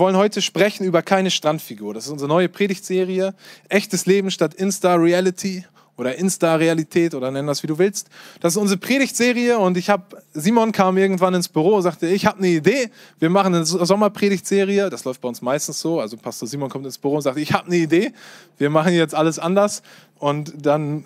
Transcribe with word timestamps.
wollen 0.00 0.16
heute 0.16 0.42
sprechen 0.42 0.84
über 0.84 1.02
keine 1.02 1.30
Strandfigur. 1.30 1.94
Das 1.94 2.06
ist 2.06 2.10
unsere 2.10 2.28
neue 2.28 2.48
Predigtserie. 2.48 3.34
Echtes 3.68 4.06
Leben 4.06 4.32
statt 4.32 4.54
Insta-Reality 4.54 5.64
oder 5.96 6.16
Insta-Realität 6.16 7.14
oder 7.14 7.30
nenn 7.30 7.46
das, 7.46 7.62
wie 7.62 7.66
du 7.68 7.78
willst. 7.78 8.08
Das 8.40 8.54
ist 8.54 8.56
unsere 8.56 8.80
Predigtserie 8.80 9.58
und 9.58 9.76
ich 9.76 9.90
habe, 9.90 10.22
Simon 10.32 10.72
kam 10.72 10.96
irgendwann 10.96 11.34
ins 11.34 11.48
Büro 11.48 11.76
und 11.76 11.82
sagte, 11.82 12.08
ich 12.08 12.26
habe 12.26 12.38
eine 12.38 12.48
Idee, 12.48 12.90
wir 13.18 13.30
machen 13.30 13.54
eine 13.54 13.64
Sommerpredigtserie, 13.64 14.88
das 14.90 15.04
läuft 15.04 15.20
bei 15.20 15.28
uns 15.28 15.42
meistens 15.42 15.78
so, 15.78 16.00
also 16.00 16.16
Pastor 16.16 16.48
Simon 16.48 16.70
kommt 16.70 16.86
ins 16.86 16.98
Büro 16.98 17.16
und 17.16 17.22
sagt, 17.22 17.36
ich 17.36 17.52
habe 17.52 17.66
eine 17.66 17.76
Idee, 17.76 18.12
wir 18.56 18.70
machen 18.70 18.94
jetzt 18.94 19.14
alles 19.14 19.38
anders 19.38 19.82
und 20.18 20.54
dann 20.56 21.04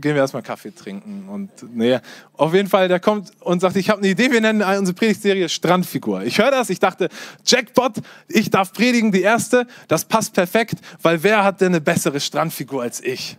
gehen 0.00 0.14
wir 0.14 0.22
erstmal 0.22 0.42
Kaffee 0.42 0.74
trinken. 0.74 1.28
Und 1.28 1.50
nee, 1.74 1.98
auf 2.34 2.54
jeden 2.54 2.68
Fall, 2.68 2.88
der 2.88 3.00
kommt 3.00 3.30
und 3.40 3.60
sagt, 3.60 3.76
ich 3.76 3.90
habe 3.90 4.00
eine 4.00 4.08
Idee, 4.08 4.30
wir 4.30 4.40
nennen 4.40 4.62
unsere 4.62 4.94
Predigtserie 4.94 5.48
Strandfigur. 5.48 6.22
Ich 6.22 6.38
höre 6.38 6.50
das, 6.50 6.70
ich 6.70 6.78
dachte, 6.78 7.08
Jackpot, 7.44 7.94
ich 8.28 8.50
darf 8.50 8.72
predigen, 8.72 9.12
die 9.12 9.22
erste, 9.22 9.66
das 9.88 10.04
passt 10.04 10.34
perfekt, 10.34 10.74
weil 11.02 11.22
wer 11.22 11.44
hat 11.44 11.60
denn 11.60 11.68
eine 11.68 11.80
bessere 11.80 12.20
Strandfigur 12.20 12.82
als 12.82 13.02
ich? 13.02 13.38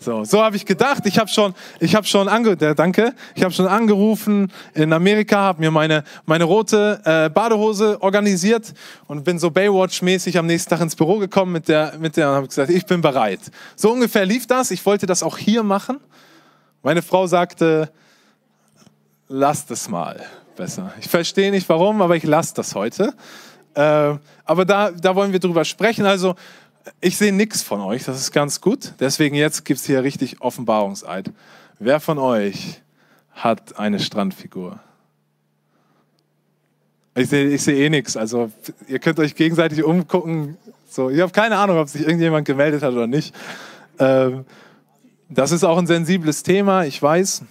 So, 0.00 0.24
so 0.24 0.42
habe 0.42 0.54
ich 0.54 0.64
gedacht. 0.64 1.04
Ich 1.06 1.18
habe 1.18 1.28
schon, 1.28 1.54
ich 1.80 1.94
habe 1.96 2.06
schon 2.06 2.28
ange, 2.28 2.50
äh, 2.52 2.74
danke, 2.74 3.14
ich 3.34 3.42
habe 3.42 3.52
schon 3.52 3.66
angerufen 3.66 4.52
in 4.74 4.92
Amerika, 4.92 5.38
habe 5.38 5.60
mir 5.60 5.72
meine 5.72 6.04
meine 6.24 6.44
rote 6.44 7.00
äh, 7.04 7.28
Badehose 7.28 8.00
organisiert 8.00 8.74
und 9.08 9.24
bin 9.24 9.40
so 9.40 9.48
Baywatch-mäßig 9.48 10.38
am 10.38 10.46
nächsten 10.46 10.70
Tag 10.70 10.80
ins 10.80 10.94
Büro 10.94 11.18
gekommen 11.18 11.52
mit 11.52 11.68
der 11.68 11.94
mit 11.98 12.16
der 12.16 12.28
habe 12.28 12.46
gesagt, 12.46 12.70
ich 12.70 12.86
bin 12.86 13.00
bereit. 13.00 13.40
So 13.74 13.90
ungefähr 13.90 14.24
lief 14.24 14.46
das. 14.46 14.70
Ich 14.70 14.86
wollte 14.86 15.06
das 15.06 15.24
auch 15.24 15.36
hier 15.36 15.64
machen. 15.64 15.98
Meine 16.82 17.02
Frau 17.02 17.26
sagte, 17.26 17.90
lass 19.26 19.66
das 19.66 19.88
mal 19.88 20.24
besser. 20.56 20.92
Ich 21.00 21.08
verstehe 21.08 21.50
nicht 21.50 21.68
warum, 21.68 22.02
aber 22.02 22.14
ich 22.14 22.24
lasse 22.24 22.54
das 22.54 22.76
heute. 22.76 23.14
Äh, 23.74 24.14
aber 24.44 24.64
da 24.64 24.92
da 24.92 25.16
wollen 25.16 25.32
wir 25.32 25.40
drüber 25.40 25.64
sprechen. 25.64 26.06
Also 26.06 26.36
ich 27.00 27.16
sehe 27.16 27.32
nichts 27.32 27.62
von 27.62 27.80
euch, 27.80 28.04
das 28.04 28.20
ist 28.20 28.32
ganz 28.32 28.60
gut. 28.60 28.94
Deswegen 29.00 29.34
jetzt 29.34 29.64
gibt 29.64 29.80
es 29.80 29.86
hier 29.86 30.02
richtig 30.02 30.40
Offenbarungseid. 30.40 31.30
Wer 31.78 32.00
von 32.00 32.18
euch 32.18 32.80
hat 33.32 33.78
eine 33.78 34.00
Strandfigur? 34.00 34.80
Ich 37.14 37.28
sehe 37.28 37.48
ich 37.48 37.62
seh 37.62 37.84
eh 37.84 37.90
nichts. 37.90 38.16
Also 38.16 38.50
ihr 38.86 38.98
könnt 38.98 39.18
euch 39.18 39.34
gegenseitig 39.34 39.82
umgucken. 39.82 40.56
So, 40.88 41.10
ich 41.10 41.20
habe 41.20 41.32
keine 41.32 41.58
Ahnung, 41.58 41.78
ob 41.78 41.88
sich 41.88 42.02
irgendjemand 42.02 42.46
gemeldet 42.46 42.82
hat 42.82 42.92
oder 42.92 43.06
nicht. 43.06 43.34
Ähm, 43.98 44.44
das 45.28 45.52
ist 45.52 45.64
auch 45.64 45.78
ein 45.78 45.86
sensibles 45.86 46.42
Thema, 46.42 46.84
ich 46.84 47.02
weiß. 47.02 47.42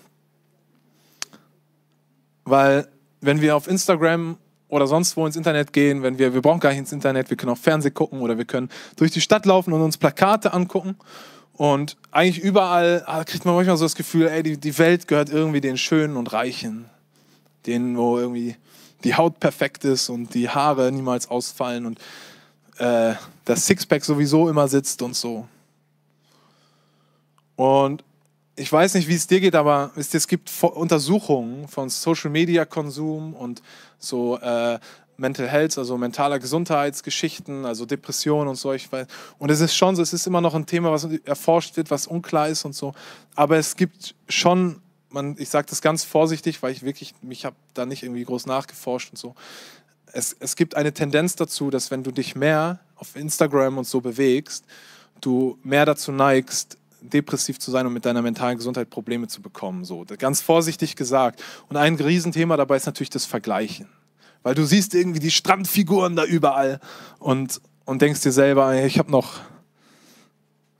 Weil 2.45 2.87
wenn 3.21 3.41
wir 3.41 3.55
auf 3.55 3.67
Instagram 3.67 4.37
oder 4.69 4.87
sonst 4.87 5.15
wo 5.15 5.25
ins 5.25 5.35
Internet 5.35 5.71
gehen, 5.73 6.03
wenn 6.03 6.17
wir, 6.17 6.33
wir 6.33 6.41
brauchen 6.41 6.59
gar 6.59 6.69
nicht 6.69 6.79
ins 6.79 6.91
Internet, 6.91 7.29
wir 7.29 7.37
können 7.37 7.51
auch 7.51 7.57
Fernsehen 7.57 7.93
gucken 7.93 8.21
oder 8.21 8.37
wir 8.37 8.45
können 8.45 8.69
durch 8.97 9.11
die 9.11 9.21
Stadt 9.21 9.45
laufen 9.45 9.73
und 9.73 9.81
uns 9.81 9.97
Plakate 9.97 10.53
angucken. 10.53 10.95
Und 11.53 11.97
eigentlich 12.11 12.43
überall 12.43 13.03
ah, 13.07 13.23
kriegt 13.23 13.45
man 13.45 13.55
manchmal 13.55 13.77
so 13.77 13.85
das 13.85 13.95
Gefühl, 13.95 14.27
ey, 14.27 14.43
die, 14.43 14.57
die 14.57 14.77
Welt 14.77 15.07
gehört 15.07 15.29
irgendwie 15.29 15.61
den 15.61 15.77
Schönen 15.77 16.15
und 16.15 16.31
Reichen, 16.31 16.85
denen, 17.65 17.97
wo 17.97 18.19
irgendwie 18.19 18.55
die 19.03 19.15
Haut 19.15 19.39
perfekt 19.39 19.83
ist 19.85 20.09
und 20.09 20.33
die 20.33 20.49
Haare 20.49 20.91
niemals 20.91 21.29
ausfallen 21.29 21.85
und 21.85 21.99
äh, 22.77 23.13
das 23.45 23.65
Sixpack 23.65 24.03
sowieso 24.05 24.49
immer 24.49 24.67
sitzt 24.67 25.01
und 25.01 25.15
so. 25.15 25.47
Und 27.55 28.03
ich 28.57 28.71
weiß 28.71 28.95
nicht, 28.95 29.07
wie 29.07 29.13
es 29.13 29.27
dir 29.27 29.39
geht, 29.39 29.55
aber 29.55 29.91
es 29.95 30.27
gibt 30.27 30.51
Untersuchungen 30.63 31.67
von 31.67 31.89
Social 31.89 32.31
Media 32.31 32.65
Konsum 32.65 33.33
und 33.35 33.61
so 33.99 34.37
äh, 34.39 34.79
Mental 35.15 35.47
Health, 35.47 35.77
also 35.77 35.97
mentaler 35.97 36.39
Gesundheitsgeschichten, 36.39 37.65
also 37.65 37.85
Depressionen 37.85 38.49
und 38.49 38.55
so. 38.55 38.73
Ich 38.73 38.91
weiß, 38.91 39.07
und 39.37 39.51
es 39.51 39.61
ist 39.61 39.75
schon 39.75 39.95
so, 39.95 40.01
es 40.01 40.11
ist 40.11 40.25
immer 40.25 40.41
noch 40.41 40.55
ein 40.55 40.65
Thema, 40.65 40.91
was 40.91 41.07
erforscht 41.25 41.77
wird, 41.77 41.91
was 41.91 42.07
unklar 42.07 42.49
ist 42.49 42.65
und 42.65 42.73
so. 42.73 42.93
Aber 43.35 43.57
es 43.57 43.75
gibt 43.75 44.15
schon, 44.27 44.81
man, 45.09 45.35
ich 45.37 45.49
sage 45.49 45.67
das 45.69 45.81
ganz 45.81 46.03
vorsichtig, 46.03 46.63
weil 46.63 46.71
ich 46.71 46.81
wirklich, 46.81 47.13
mich 47.21 47.45
habe 47.45 47.55
da 47.75 47.85
nicht 47.85 48.01
irgendwie 48.01 48.23
groß 48.23 48.47
nachgeforscht 48.47 49.11
und 49.11 49.17
so. 49.17 49.35
Es, 50.13 50.35
es 50.39 50.55
gibt 50.55 50.75
eine 50.75 50.93
Tendenz 50.93 51.35
dazu, 51.35 51.69
dass 51.69 51.91
wenn 51.91 52.03
du 52.03 52.11
dich 52.11 52.35
mehr 52.35 52.79
auf 52.95 53.15
Instagram 53.15 53.77
und 53.77 53.85
so 53.85 54.01
bewegst, 54.01 54.65
du 55.21 55.59
mehr 55.63 55.85
dazu 55.85 56.11
neigst, 56.11 56.77
depressiv 57.01 57.59
zu 57.59 57.71
sein 57.71 57.85
und 57.85 57.93
mit 57.93 58.05
deiner 58.05 58.21
mentalen 58.21 58.57
Gesundheit 58.57 58.89
Probleme 58.89 59.27
zu 59.27 59.41
bekommen. 59.41 59.85
So, 59.85 60.05
ganz 60.17 60.41
vorsichtig 60.41 60.95
gesagt. 60.95 61.43
Und 61.69 61.77
ein 61.77 61.95
Riesenthema 61.95 62.57
dabei 62.57 62.77
ist 62.77 62.85
natürlich 62.85 63.09
das 63.09 63.25
Vergleichen. 63.25 63.89
Weil 64.43 64.55
du 64.55 64.65
siehst 64.65 64.93
irgendwie 64.93 65.19
die 65.19 65.31
Strandfiguren 65.31 66.15
da 66.15 66.23
überall 66.23 66.79
und, 67.19 67.61
und 67.85 68.01
denkst 68.01 68.21
dir 68.21 68.31
selber, 68.31 68.83
ich 68.83 68.99
habe 68.99 69.11
noch 69.11 69.39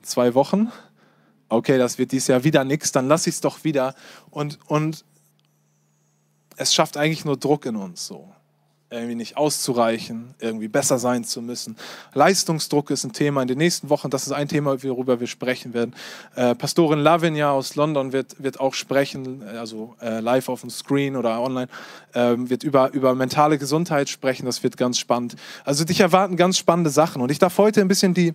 zwei 0.02 0.34
Wochen. 0.34 0.72
Okay, 1.50 1.78
das 1.78 1.98
wird 1.98 2.12
dieses 2.12 2.28
Jahr 2.28 2.44
wieder 2.44 2.64
nichts, 2.64 2.92
dann 2.92 3.08
lass 3.08 3.28
ich 3.28 3.36
es 3.36 3.42
doch 3.42 3.64
wieder. 3.64 3.96
Und, 4.30 4.60
und 4.68 5.06
es 6.56 6.74
schafft 6.74 6.98
eigentlich 6.98 7.26
nur 7.26 7.38
Druck 7.38 7.66
in 7.66 7.76
uns 7.76 8.06
so 8.06 8.34
irgendwie 8.90 9.16
nicht 9.16 9.36
auszureichen, 9.36 10.34
irgendwie 10.40 10.70
besser 10.70 10.98
sein 10.98 11.26
zu 11.26 11.42
müssen. 11.42 11.76
Leistungsdruck 12.14 12.90
ist 12.90 13.04
ein 13.04 13.12
Thema 13.12 13.42
in 13.42 13.48
den 13.50 13.58
nächsten 13.58 13.90
Wochen. 13.90 14.10
Das 14.10 14.26
ist 14.26 14.32
ein 14.32 14.48
Thema, 14.48 14.82
worüber 14.82 15.20
wir 15.20 15.28
sprechen 15.28 15.74
werden. 15.74 15.94
Äh, 16.36 16.56
Pastorin 16.56 17.00
Lavinia 17.00 17.52
aus 17.52 17.76
London 17.76 18.14
wird, 18.14 18.42
wird 18.42 18.60
auch 18.62 18.74
sprechen, 18.74 19.44
also 19.44 19.96
äh, 20.02 20.22
live 20.22 20.48
auf 20.48 20.62
dem 20.62 20.70
Screen 20.70 21.18
oder 21.18 21.42
online, 21.42 21.68
äh, 22.14 22.36
wird 22.38 22.64
über, 22.64 22.94
über 22.94 23.14
mentale 23.14 23.58
Gesundheit 23.58 24.08
sprechen. 24.08 24.46
Das 24.46 24.64
wird 24.64 24.78
ganz 24.78 24.98
spannend. 24.98 25.36
Also 25.66 25.84
dich 25.84 26.00
erwarten 26.00 26.38
ganz 26.38 26.58
spannende 26.58 26.90
Sachen. 26.90 27.22
Und 27.22 27.30
ich 27.30 27.40
darf 27.40 27.58
heute 27.58 27.82
ein 27.82 27.88
bisschen 27.88 28.14
die 28.14 28.34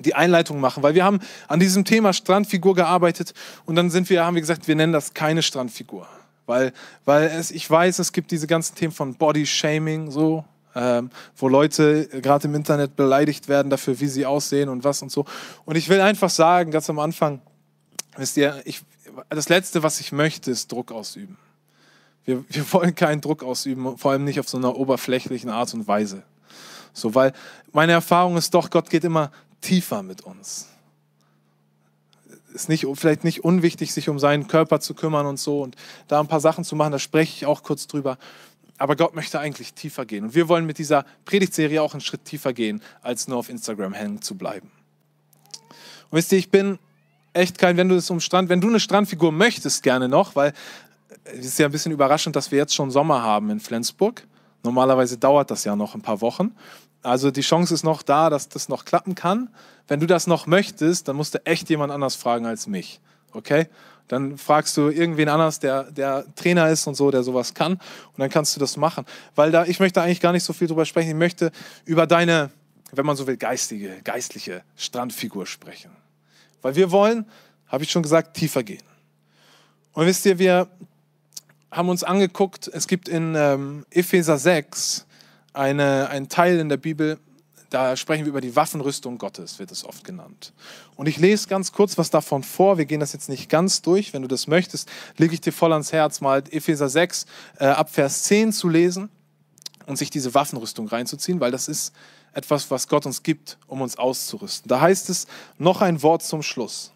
die 0.00 0.16
Einleitung 0.16 0.58
machen, 0.60 0.82
weil 0.82 0.96
wir 0.96 1.04
haben 1.04 1.20
an 1.46 1.60
diesem 1.60 1.84
Thema 1.84 2.12
Strandfigur 2.12 2.74
gearbeitet 2.74 3.32
und 3.64 3.76
dann 3.76 3.90
sind 3.90 4.10
wir, 4.10 4.24
haben 4.24 4.34
wir 4.34 4.40
gesagt, 4.40 4.66
wir 4.66 4.74
nennen 4.74 4.92
das 4.92 5.14
keine 5.14 5.40
Strandfigur. 5.40 6.08
Weil, 6.46 6.72
weil 7.04 7.24
es, 7.28 7.50
ich 7.50 7.68
weiß, 7.68 7.98
es 7.98 8.12
gibt 8.12 8.30
diese 8.30 8.46
ganzen 8.46 8.74
Themen 8.74 8.92
von 8.92 9.14
Body-Shaming, 9.14 10.10
so, 10.10 10.44
ähm, 10.74 11.10
wo 11.36 11.48
Leute 11.48 12.06
gerade 12.08 12.48
im 12.48 12.54
Internet 12.54 12.96
beleidigt 12.96 13.48
werden 13.48 13.70
dafür, 13.70 13.98
wie 14.00 14.08
sie 14.08 14.26
aussehen 14.26 14.68
und 14.68 14.84
was 14.84 15.00
und 15.02 15.10
so. 15.10 15.24
Und 15.64 15.76
ich 15.76 15.88
will 15.88 16.00
einfach 16.00 16.30
sagen, 16.30 16.70
ganz 16.70 16.90
am 16.90 16.98
Anfang, 16.98 17.40
wisst 18.16 18.36
ihr, 18.36 18.60
ich, 18.64 18.82
das 19.30 19.48
Letzte, 19.48 19.82
was 19.82 20.00
ich 20.00 20.12
möchte, 20.12 20.50
ist 20.50 20.70
Druck 20.70 20.92
ausüben. 20.92 21.38
Wir, 22.24 22.44
wir 22.48 22.72
wollen 22.72 22.94
keinen 22.94 23.20
Druck 23.20 23.42
ausüben, 23.42 23.96
vor 23.96 24.12
allem 24.12 24.24
nicht 24.24 24.40
auf 24.40 24.48
so 24.48 24.58
einer 24.58 24.76
oberflächlichen 24.76 25.50
Art 25.50 25.72
und 25.72 25.88
Weise. 25.88 26.22
So, 26.92 27.14
weil 27.14 27.32
meine 27.72 27.92
Erfahrung 27.92 28.36
ist 28.36 28.54
doch, 28.54 28.70
Gott 28.70 28.90
geht 28.90 29.04
immer 29.04 29.32
tiefer 29.60 30.02
mit 30.02 30.20
uns 30.20 30.68
ist 32.54 32.68
nicht, 32.68 32.86
vielleicht 32.94 33.24
nicht 33.24 33.44
unwichtig, 33.44 33.92
sich 33.92 34.08
um 34.08 34.18
seinen 34.18 34.46
Körper 34.46 34.80
zu 34.80 34.94
kümmern 34.94 35.26
und 35.26 35.38
so 35.38 35.62
und 35.62 35.76
da 36.08 36.20
ein 36.20 36.28
paar 36.28 36.40
Sachen 36.40 36.64
zu 36.64 36.76
machen, 36.76 36.92
da 36.92 36.98
spreche 36.98 37.34
ich 37.36 37.46
auch 37.46 37.62
kurz 37.62 37.86
drüber. 37.86 38.16
Aber 38.78 38.96
Gott 38.96 39.14
möchte 39.14 39.38
eigentlich 39.38 39.74
tiefer 39.74 40.04
gehen. 40.04 40.24
Und 40.24 40.34
wir 40.34 40.48
wollen 40.48 40.66
mit 40.66 40.78
dieser 40.78 41.04
Predigtserie 41.24 41.82
auch 41.82 41.94
einen 41.94 42.00
Schritt 42.00 42.24
tiefer 42.24 42.52
gehen, 42.52 42.82
als 43.02 43.28
nur 43.28 43.38
auf 43.38 43.48
Instagram 43.48 43.92
hängen 43.92 44.22
zu 44.22 44.36
bleiben. 44.36 44.70
Und 46.10 46.18
wisst 46.18 46.32
ihr, 46.32 46.38
ich 46.38 46.50
bin 46.50 46.78
echt 47.34 47.58
kein, 47.58 47.76
wenn 47.76 47.88
du 47.88 47.96
es 47.96 48.10
um 48.10 48.20
Strand, 48.20 48.48
wenn 48.48 48.60
du 48.60 48.68
eine 48.68 48.80
Strandfigur 48.80 49.32
möchtest, 49.32 49.82
gerne 49.82 50.08
noch, 50.08 50.34
weil 50.34 50.52
es 51.24 51.46
ist 51.46 51.58
ja 51.58 51.66
ein 51.66 51.72
bisschen 51.72 51.92
überraschend, 51.92 52.36
dass 52.36 52.50
wir 52.50 52.58
jetzt 52.58 52.74
schon 52.74 52.90
Sommer 52.90 53.22
haben 53.22 53.50
in 53.50 53.60
Flensburg. 53.60 54.26
Normalerweise 54.62 55.18
dauert 55.18 55.50
das 55.50 55.64
ja 55.64 55.76
noch 55.76 55.94
ein 55.94 56.02
paar 56.02 56.20
Wochen. 56.20 56.52
Also 57.04 57.30
die 57.30 57.42
Chance 57.42 57.74
ist 57.74 57.84
noch 57.84 58.02
da, 58.02 58.30
dass 58.30 58.48
das 58.48 58.68
noch 58.68 58.86
klappen 58.86 59.14
kann. 59.14 59.50
Wenn 59.88 60.00
du 60.00 60.06
das 60.06 60.26
noch 60.26 60.46
möchtest, 60.46 61.06
dann 61.06 61.16
musst 61.16 61.34
du 61.34 61.44
echt 61.44 61.68
jemand 61.68 61.92
anders 61.92 62.14
fragen 62.14 62.46
als 62.46 62.66
mich. 62.66 62.98
Okay? 63.32 63.68
Dann 64.08 64.38
fragst 64.38 64.74
du 64.78 64.88
irgendwen 64.88 65.28
anders, 65.28 65.60
der, 65.60 65.84
der 65.84 66.24
Trainer 66.34 66.70
ist 66.70 66.86
und 66.86 66.94
so, 66.94 67.10
der 67.10 67.22
sowas 67.22 67.52
kann. 67.52 67.74
Und 67.74 68.18
dann 68.18 68.30
kannst 68.30 68.56
du 68.56 68.60
das 68.60 68.78
machen. 68.78 69.04
Weil 69.34 69.50
da, 69.50 69.66
ich 69.66 69.80
möchte 69.80 70.00
eigentlich 70.00 70.20
gar 70.20 70.32
nicht 70.32 70.44
so 70.44 70.54
viel 70.54 70.66
drüber 70.66 70.86
sprechen. 70.86 71.10
Ich 71.10 71.16
möchte 71.16 71.52
über 71.84 72.06
deine, 72.06 72.50
wenn 72.92 73.04
man 73.04 73.16
so 73.16 73.26
will, 73.26 73.36
geistige, 73.36 74.00
geistliche 74.02 74.62
Strandfigur 74.76 75.46
sprechen. 75.46 75.90
Weil 76.62 76.74
wir 76.74 76.90
wollen, 76.90 77.26
habe 77.68 77.84
ich 77.84 77.90
schon 77.90 78.02
gesagt, 78.02 78.34
tiefer 78.34 78.62
gehen. 78.62 78.82
Und 79.92 80.06
wisst 80.06 80.24
ihr, 80.24 80.38
wir 80.38 80.68
haben 81.70 81.90
uns 81.90 82.02
angeguckt, 82.02 82.68
es 82.68 82.86
gibt 82.86 83.10
in 83.10 83.34
ähm, 83.34 83.84
Epheser 83.90 84.38
6 84.38 85.06
eine, 85.54 86.08
ein 86.10 86.28
Teil 86.28 86.58
in 86.58 86.68
der 86.68 86.76
Bibel, 86.76 87.18
da 87.70 87.96
sprechen 87.96 88.24
wir 88.24 88.30
über 88.30 88.40
die 88.40 88.54
Waffenrüstung 88.54 89.18
Gottes, 89.18 89.58
wird 89.58 89.72
es 89.72 89.84
oft 89.84 90.04
genannt. 90.04 90.52
Und 90.94 91.08
ich 91.08 91.18
lese 91.18 91.48
ganz 91.48 91.72
kurz 91.72 91.98
was 91.98 92.10
davon 92.10 92.44
vor. 92.44 92.78
Wir 92.78 92.84
gehen 92.84 93.00
das 93.00 93.12
jetzt 93.12 93.28
nicht 93.28 93.48
ganz 93.48 93.82
durch. 93.82 94.12
Wenn 94.12 94.22
du 94.22 94.28
das 94.28 94.46
möchtest, 94.46 94.88
lege 95.16 95.34
ich 95.34 95.40
dir 95.40 95.52
voll 95.52 95.72
ans 95.72 95.92
Herz, 95.92 96.20
mal 96.20 96.44
Epheser 96.50 96.88
6 96.88 97.26
äh, 97.58 97.66
ab 97.66 97.90
Vers 97.90 98.24
10 98.24 98.52
zu 98.52 98.68
lesen 98.68 99.08
und 99.86 99.96
sich 99.96 100.10
diese 100.10 100.34
Waffenrüstung 100.34 100.86
reinzuziehen, 100.86 101.40
weil 101.40 101.50
das 101.50 101.66
ist 101.66 101.92
etwas, 102.32 102.70
was 102.70 102.86
Gott 102.88 103.06
uns 103.06 103.22
gibt, 103.22 103.58
um 103.66 103.80
uns 103.80 103.96
auszurüsten. 103.96 104.68
Da 104.68 104.80
heißt 104.80 105.10
es 105.10 105.26
noch 105.58 105.80
ein 105.80 106.02
Wort 106.02 106.22
zum 106.22 106.42
Schluss. 106.42 106.92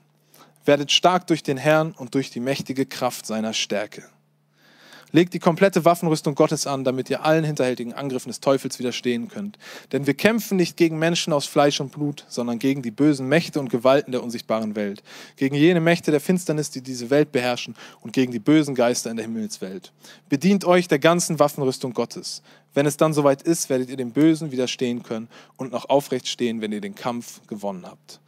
Werdet 0.65 0.93
stark 0.93 1.27
durch 1.27 1.43
den 1.43 1.57
Herrn 1.57 1.93
und 1.93 2.15
durch 2.15 2.31
die 2.31 2.41
mächtige 2.41 2.87
Kraft 2.87 3.27
seiner 3.27 3.53
Stärke. 3.53 4.05
Legt 5.11 5.33
die 5.33 5.39
komplette 5.39 5.85
Waffenrüstung 5.85 6.35
Gottes 6.35 6.67
an, 6.67 6.85
damit 6.85 7.09
ihr 7.09 7.25
allen 7.25 7.45
hinterhältigen 7.45 7.95
Angriffen 7.95 8.29
des 8.29 8.41
Teufels 8.41 8.79
widerstehen 8.79 9.29
könnt. 9.29 9.59
Denn 9.93 10.07
wir 10.07 10.15
kämpfen 10.15 10.57
nicht 10.57 10.77
gegen 10.77 10.99
Menschen 10.99 11.33
aus 11.33 11.47
Fleisch 11.47 11.81
und 11.81 11.93
Blut, 11.93 12.27
sondern 12.29 12.59
gegen 12.59 12.83
die 12.83 12.91
bösen 12.91 13.27
Mächte 13.29 13.59
und 13.59 13.71
Gewalten 13.71 14.13
der 14.13 14.23
unsichtbaren 14.23 14.77
Welt, 14.77 15.03
gegen 15.37 15.55
jene 15.55 15.81
Mächte 15.81 16.11
der 16.11 16.21
Finsternis, 16.21 16.71
die 16.71 16.83
diese 16.83 17.11
Welt 17.11 17.33
beherrschen 17.33 17.75
und 18.01 18.13
gegen 18.13 18.33
die 18.33 18.39
bösen 18.39 18.75
Geister 18.75 19.11
in 19.11 19.17
der 19.17 19.27
Himmelswelt. 19.27 19.93
Bedient 20.29 20.65
euch 20.65 20.89
der 20.89 20.99
ganzen 20.99 21.39
Waffenrüstung 21.39 21.95
Gottes. 21.95 22.43
Wenn 22.75 22.85
es 22.85 22.97
dann 22.99 23.15
soweit 23.15 23.43
ist, 23.43 23.71
werdet 23.71 23.89
ihr 23.89 23.97
dem 23.97 24.13
Bösen 24.13 24.53
widerstehen 24.53 25.03
können 25.03 25.29
und 25.57 25.73
noch 25.73 25.89
aufrecht 25.89 26.29
stehen, 26.29 26.61
wenn 26.61 26.73
ihr 26.73 26.83
den 26.83 26.95
Kampf 26.95 27.41
gewonnen 27.47 27.87
habt. 27.87 28.21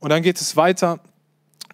Und 0.00 0.10
dann 0.10 0.22
geht 0.22 0.40
es 0.40 0.56
weiter 0.56 0.98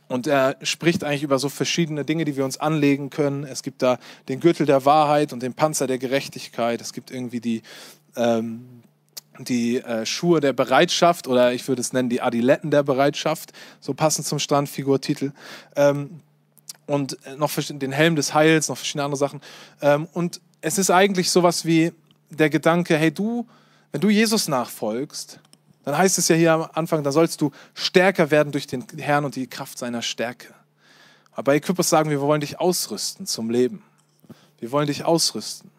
und 0.09 0.27
er 0.27 0.57
spricht 0.63 1.05
eigentlich 1.05 1.23
über 1.23 1.39
so 1.39 1.49
verschiedene 1.49 2.05
Dinge, 2.05 2.25
die 2.25 2.37
wir 2.37 2.45
uns 2.45 2.57
anlegen 2.57 3.11
können. 3.11 3.45
Es 3.45 3.63
gibt 3.63 3.83
da 3.83 3.99
den 4.29 4.41
Gürtel 4.41 4.67
der 4.67 4.85
Wahrheit 4.85 5.33
und 5.33 5.43
den 5.43 5.55
Panzer 5.55 5.87
der 5.87 5.99
Gerechtigkeit. 5.99 6.81
Es 6.81 6.93
gibt 6.93 7.11
irgendwie 7.11 7.41
die, 7.41 7.63
ähm, 8.17 8.83
die 9.39 9.79
äh, 9.79 10.07
Schuhe 10.07 10.41
der 10.41 10.55
Bereitschaft 10.55 11.29
oder 11.29 11.53
ich 11.53 11.69
würde 11.69 11.83
es 11.83 11.93
nennen 11.93 12.09
die 12.09 12.23
Adiletten 12.23 12.71
der 12.71 12.83
Bereitschaft, 12.83 13.53
so 13.81 13.93
passend 13.93 14.27
zum 14.27 14.39
Strandfigurtitel. 14.39 15.33
Ähm, 15.77 16.21
und 16.87 17.19
noch 17.37 17.53
den 17.55 17.93
Helm 17.93 18.17
des 18.17 18.33
Heils, 18.33 18.69
noch 18.69 18.79
verschiedene 18.79 19.05
andere 19.05 19.19
Sachen. 19.19 19.43
Ähm, 19.83 20.09
und 20.15 20.41
es 20.63 20.79
ist 20.79 20.91
eigentlich 20.91 21.31
sowas 21.31 21.67
wie 21.67 21.93
der 22.31 22.49
Gedanke, 22.49 22.97
hey 22.97 23.13
du, 23.13 23.47
wenn 23.93 24.01
du 24.01 24.09
Jesus 24.09 24.49
nachfolgst, 24.49 25.39
dann 25.89 25.99
heißt 25.99 26.19
es 26.19 26.29
ja 26.29 26.37
hier 26.37 26.53
am 26.53 26.69
Anfang, 26.75 27.03
da 27.03 27.13
sollst 27.13 27.41
du 27.41 27.51
stärker 27.75 28.31
werden 28.31 28.53
durch 28.53 28.67
den 28.67 28.85
Herrn 28.99 29.25
und 29.25 29.37
die 29.37 29.47
Kraft 29.47 29.79
seiner 29.79 30.03
Stärke. 30.03 30.55
Aber 31.33 31.53
bei 31.59 31.83
sagen 31.83 32.11
wir, 32.11 32.19
wir 32.19 32.27
wollen 32.27 32.41
dich 32.41 32.61
ausrüsten 32.61 33.27
zum 33.27 33.49
Leben. 33.49 33.83
Wir 34.59 34.71
wollen 34.71 34.87
dich 34.87 35.05
ausrüsten. 35.05 35.71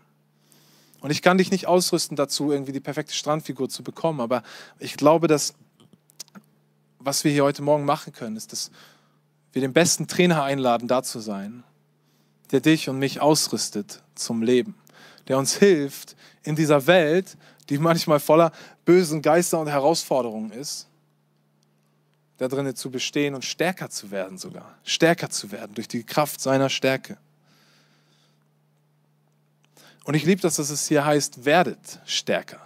Und 1.02 1.12
ich 1.12 1.22
kann 1.22 1.38
dich 1.38 1.52
nicht 1.52 1.68
ausrüsten 1.68 2.18
dazu, 2.18 2.52
irgendwie 2.52 2.72
die 2.72 2.80
perfekte 2.80 3.14
Strandfigur 3.14 3.70
zu 3.70 3.84
bekommen, 3.84 4.20
aber 4.20 4.44
ich 4.80 4.98
glaube, 4.98 5.28
dass 5.28 5.54
was 7.00 7.24
wir 7.24 7.32
hier 7.32 7.44
heute 7.44 7.62
Morgen 7.62 7.86
machen 7.86 8.12
können, 8.12 8.36
ist, 8.36 8.52
dass 8.52 8.72
wir 9.54 9.62
den 9.62 9.74
besten 9.74 10.08
Trainer 10.08 10.44
einladen, 10.44 10.88
da 10.88 11.02
zu 11.02 11.20
sein, 11.20 11.64
der 12.52 12.60
dich 12.60 12.90
und 12.90 13.00
mich 13.00 13.22
ausrüstet 13.22 14.04
zum 14.16 14.42
Leben, 14.42 14.76
der 15.30 15.38
uns 15.38 15.56
hilft, 15.56 16.18
in 16.44 16.58
dieser 16.58 16.86
Welt 16.88 17.38
die 17.70 17.78
manchmal 17.78 18.20
voller 18.20 18.52
bösen 18.84 19.22
Geister 19.22 19.60
und 19.60 19.68
Herausforderungen 19.68 20.52
ist, 20.52 20.88
da 22.38 22.48
drinnen 22.48 22.76
zu 22.76 22.90
bestehen 22.90 23.36
und 23.36 23.46
stärker 23.46 23.90
zu 23.90 24.12
werden 24.12 24.38
sogar. 24.38 24.78
Stärker 24.84 25.30
zu 25.30 25.52
werden 25.52 25.76
durch 25.76 25.88
die 25.88 26.04
Kraft 26.04 26.42
seiner 26.42 26.70
Stärke. 26.70 27.18
Und 30.06 30.16
ich 30.16 30.26
liebe 30.26 30.42
das, 30.42 30.56
dass 30.56 30.70
es 30.70 30.88
hier 30.88 31.06
heißt, 31.06 31.46
werdet 31.46 32.00
stärker. 32.06 32.60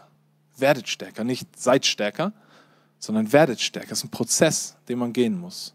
Werdet 0.58 0.88
stärker, 0.88 1.24
nicht 1.24 1.60
seid 1.60 1.86
stärker, 1.86 2.32
sondern 3.00 3.34
werdet 3.34 3.60
stärker. 3.60 3.92
Es 3.92 4.00
ist 4.00 4.06
ein 4.06 4.12
Prozess, 4.12 4.76
den 4.88 5.00
man 5.00 5.12
gehen 5.12 5.38
muss. 5.38 5.74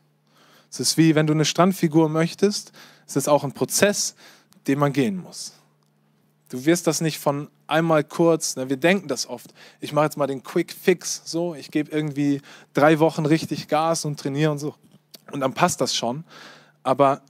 Es 0.70 0.80
ist 0.80 0.96
wie, 0.96 1.14
wenn 1.14 1.26
du 1.26 1.32
eine 1.32 1.44
Strandfigur 1.44 2.08
möchtest, 2.08 2.72
es 3.06 3.16
ist 3.16 3.28
auch 3.28 3.42
ein 3.42 3.52
Prozess, 3.52 4.14
den 4.66 4.78
man 4.78 4.92
gehen 4.92 5.16
muss. 5.16 5.57
Du 6.48 6.64
wirst 6.64 6.86
das 6.86 7.00
nicht 7.00 7.18
von 7.18 7.50
einmal 7.66 8.04
kurz, 8.04 8.56
ne, 8.56 8.70
wir 8.70 8.78
denken 8.78 9.08
das 9.08 9.26
oft, 9.28 9.52
ich 9.80 9.92
mache 9.92 10.06
jetzt 10.06 10.16
mal 10.16 10.26
den 10.26 10.42
Quick 10.42 10.72
Fix, 10.72 11.22
so, 11.24 11.54
ich 11.54 11.70
gebe 11.70 11.90
irgendwie 11.90 12.40
drei 12.72 12.98
Wochen 13.00 13.26
richtig 13.26 13.68
Gas 13.68 14.04
und 14.04 14.18
trainiere 14.18 14.50
und 14.50 14.58
so. 14.58 14.74
Und 15.30 15.40
dann 15.40 15.52
passt 15.52 15.80
das 15.80 15.94
schon. 15.94 16.24
Aber 16.82 17.20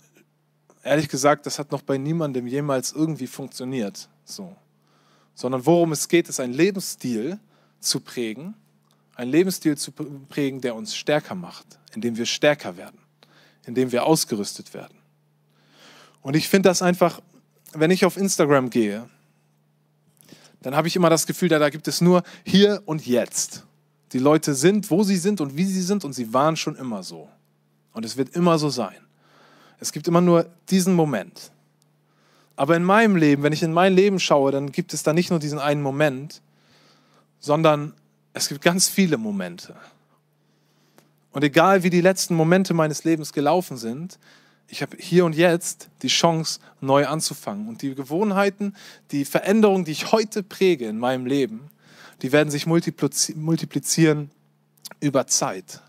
ehrlich 0.85 1.09
gesagt, 1.09 1.47
das 1.47 1.59
hat 1.59 1.73
noch 1.73 1.83
bei 1.83 1.99
niemandem 1.99 2.47
jemals 2.47 2.93
irgendwie 2.93 3.27
funktioniert. 3.27 4.09
So. 4.25 4.55
Sondern 5.35 5.67
worum 5.67 5.93
es 5.93 6.09
geht, 6.09 6.29
ist 6.29 6.39
ein 6.39 6.53
Lebensstil 6.53 7.39
zu 7.81 8.01
prägen, 8.01 8.55
ein 9.17 9.29
Lebensstil 9.29 9.77
zu 9.77 9.91
prägen, 9.93 10.61
der 10.61 10.77
uns 10.77 10.95
stärker 10.95 11.35
macht, 11.35 11.67
indem 11.93 12.17
wir 12.17 12.27
stärker 12.27 12.77
werden, 12.77 13.01
indem 13.67 13.91
wir 13.91 14.07
ausgerüstet 14.07 14.75
werden. 14.75 14.97
Und 16.23 16.37
ich 16.37 16.49
finde 16.49 16.69
das 16.69 16.83
einfach 16.83 17.21
wenn 17.73 17.91
ich 17.91 18.05
auf 18.05 18.17
Instagram 18.17 18.71
gehe, 18.71 19.09
dann 20.63 20.75
habe 20.75 20.89
ich 20.89 20.97
immer 20.97 21.11
das 21.11 21.27
Gefühl, 21.27 21.49
da, 21.49 21.59
da 21.59 21.71
gibt 21.71 21.89
es 21.89 22.01
nur 22.01 22.23
hier 22.45 22.83
und 22.87 23.07
jetzt. 23.07 23.65
Die 24.13 24.19
Leute 24.19 24.55
sind, 24.55 24.91
wo 24.91 25.03
sie 25.03 25.17
sind 25.17 25.41
und 25.41 25.57
wie 25.57 25.65
sie 25.65 25.83
sind 25.83 26.05
und 26.05 26.13
sie 26.13 26.33
waren 26.33 26.57
schon 26.57 26.77
immer 26.77 27.03
so. 27.03 27.29
Und 27.93 28.05
es 28.05 28.17
wird 28.17 28.35
immer 28.35 28.59
so 28.59 28.71
sein. 28.71 28.97
Es 29.81 29.93
gibt 29.93 30.09
immer 30.09 30.21
nur 30.21 30.47
diesen 30.71 30.95
Moment. 30.95 31.53
Aber 32.57 32.75
in 32.77 32.83
meinem 32.83 33.15
Leben, 33.15 33.43
wenn 33.43 33.53
ich 33.53 33.63
in 33.63 33.73
mein 33.73 33.95
Leben 33.95 34.19
schaue, 34.19 34.51
dann 34.51 34.73
gibt 34.73 34.93
es 34.93 35.05
da 35.05 35.13
nicht 35.13 35.31
nur 35.31 35.39
diesen 35.39 35.61
einen 35.61 35.83
Moment, 35.83 36.43
sondern 37.39 37.95
es 38.33 38.49
gibt 38.49 38.63
ganz 38.63 38.89
viele 38.89 39.17
Momente. 39.17 39.77
Und 41.31 41.45
egal 41.45 41.83
wie 41.85 41.91
die 41.91 42.01
letzten 42.01 42.35
Momente 42.35 42.75
meines 42.75 43.05
Lebens 43.05 43.33
gelaufen 43.33 43.77
sind, 43.77 44.19
ich 44.69 44.83
habe 44.83 44.97
hier 44.99 45.25
und 45.25 45.35
jetzt 45.35 45.89
die 46.03 46.09
Chance, 46.09 46.61
neu 46.81 47.07
anzufangen. 47.07 47.69
Und 47.69 47.83
die 47.83 47.95
Gewohnheiten, 47.95 48.77
die 49.11 49.25
Veränderungen, 49.25 49.85
die 49.85 49.93
ich 49.93 50.13
heute 50.13 50.43
präge 50.43 50.87
in 50.87 50.99
meinem 50.99 51.27
Leben, 51.27 51.71
die 52.21 52.33
werden 52.33 52.51
sich 52.51 52.67
multiplizieren 52.67 54.31
über 55.01 55.27
Zeit. 55.27 55.81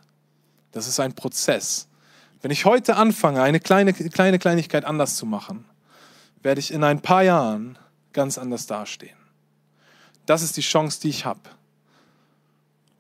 Das 0.72 0.88
ist 0.88 1.00
ein 1.00 1.14
Prozess. 1.14 1.88
Wenn 2.42 2.52
ich 2.52 2.66
heute 2.66 2.96
anfange, 2.96 3.42
eine 3.42 3.60
kleine, 3.60 3.94
kleine 3.94 4.40
Kleinigkeit 4.40 4.86
anders 4.86 5.18
zu 5.18 5.26
machen, 5.26 5.66
werde 6.42 6.60
ich 6.60 6.72
in 6.72 6.84
ein 6.86 7.02
paar 7.02 7.24
Jahren 7.24 7.78
ganz 8.14 8.38
anders 8.38 8.66
dastehen. 8.66 9.18
Das 10.26 10.42
ist 10.42 10.56
die 10.56 10.62
Chance, 10.62 11.02
die 11.02 11.10
ich 11.10 11.26
habe. 11.26 11.42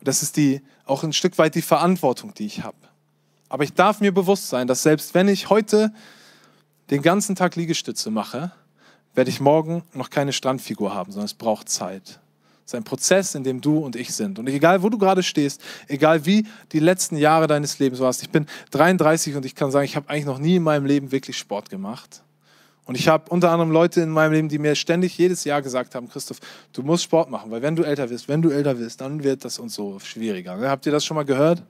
Das 0.02 0.24
ist 0.24 0.36
die, 0.36 0.62
auch 0.84 1.04
ein 1.04 1.14
Stück 1.14 1.38
weit 1.38 1.56
die 1.56 1.62
Verantwortung, 1.62 2.34
die 2.34 2.46
ich 2.46 2.64
habe. 2.64 2.88
Aber 3.50 3.63
ich 3.63 3.74
darf 3.74 4.00
mir 4.00 4.13
bewusst 4.13 4.48
sein, 4.50 4.68
dass 4.68 4.84
selbst 4.84 5.13
wenn 5.16 5.28
ich 5.28 5.50
heute 5.50 5.92
den 6.92 7.01
ganzen 7.01 7.36
Tag 7.36 7.56
Liegestütze 7.56 8.12
mache, 8.12 8.51
werde 9.16 9.30
ich 9.30 9.42
morgen 9.42 9.84
noch 9.94 10.10
keine 10.10 10.34
Strandfigur 10.34 10.94
haben, 10.94 11.12
sondern 11.12 11.25
es 11.25 11.34
braucht 11.34 11.68
Zeit. 11.68 12.19
Es 12.66 12.74
ist 12.74 12.75
ein 12.75 12.84
Prozess, 12.84 13.34
in 13.34 13.44
dem 13.44 13.62
du 13.62 13.80
und 13.80 13.96
ich 13.96 14.13
sind. 14.13 14.38
Und 14.38 14.48
egal, 14.48 14.84
wo 14.84 14.90
du 14.90 15.00
gerade 15.00 15.24
stehst, 15.24 15.62
egal 15.88 16.28
wie 16.28 16.46
die 16.72 16.80
letzten 16.80 17.18
Jahre 17.18 17.48
deines 17.48 17.80
Lebens 17.80 18.00
warst, 18.00 18.22
ich 18.22 18.30
bin 18.30 18.46
33 18.69 19.36
und 19.36 19.46
ich 19.46 19.56
kann 19.56 19.72
sagen, 19.72 19.86
ich 19.86 19.95
habe 19.95 20.07
eigentlich 20.07 20.25
noch 20.25 20.38
nie 20.38 20.57
in 20.57 20.63
meinem 20.63 20.86
Leben 20.86 21.12
wirklich 21.12 21.38
Sport 21.38 21.72
gemacht. 21.72 22.22
Und 22.86 22.95
ich 22.95 23.07
habe 23.07 23.30
unter 23.30 23.50
anderem 23.50 23.71
Leute 23.71 24.02
in 24.02 24.09
meinem 24.09 24.33
Leben, 24.33 24.50
die 24.50 24.59
mir 24.59 24.76
ständig 24.76 25.18
jedes 25.18 25.44
Jahr 25.44 25.64
gesagt 25.64 25.95
haben, 25.95 26.09
Christoph, 26.09 26.40
du 26.73 26.83
musst 26.83 27.04
Sport 27.04 27.30
machen, 27.30 27.50
weil 27.50 27.62
wenn 27.64 27.76
du 27.76 27.83
älter 27.83 28.09
wirst, 28.09 28.28
wenn 28.28 28.42
du 28.42 28.50
älter 28.50 28.80
wirst, 28.80 29.02
dann 29.02 29.23
wird 29.23 29.45
das 29.45 29.57
uns 29.57 29.73
so 29.73 30.00
schwieriger. 30.00 30.59
Habt 30.69 30.85
ihr 30.85 30.92
das 30.92 31.06
schon 31.06 31.16
mal 31.16 31.26
gehört? 31.26 31.64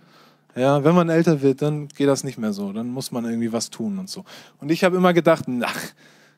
Ja, 0.60 0.84
wenn 0.84 0.94
man 0.94 1.08
älter 1.08 1.42
wird, 1.42 1.62
dann 1.62 1.88
geht 1.88 2.10
das 2.10 2.26
nicht 2.26 2.38
mehr 2.38 2.52
so. 2.52 2.74
Dann 2.74 2.90
muss 2.90 3.14
man 3.14 3.24
irgendwie 3.24 3.54
was 3.54 3.70
tun 3.70 3.98
und 3.98 4.10
so. 4.10 4.26
Und 4.60 4.70
ich 4.70 4.84
habe 4.84 4.98
immer 4.98 5.14
gedacht, 5.14 5.46
ach, 5.62 5.82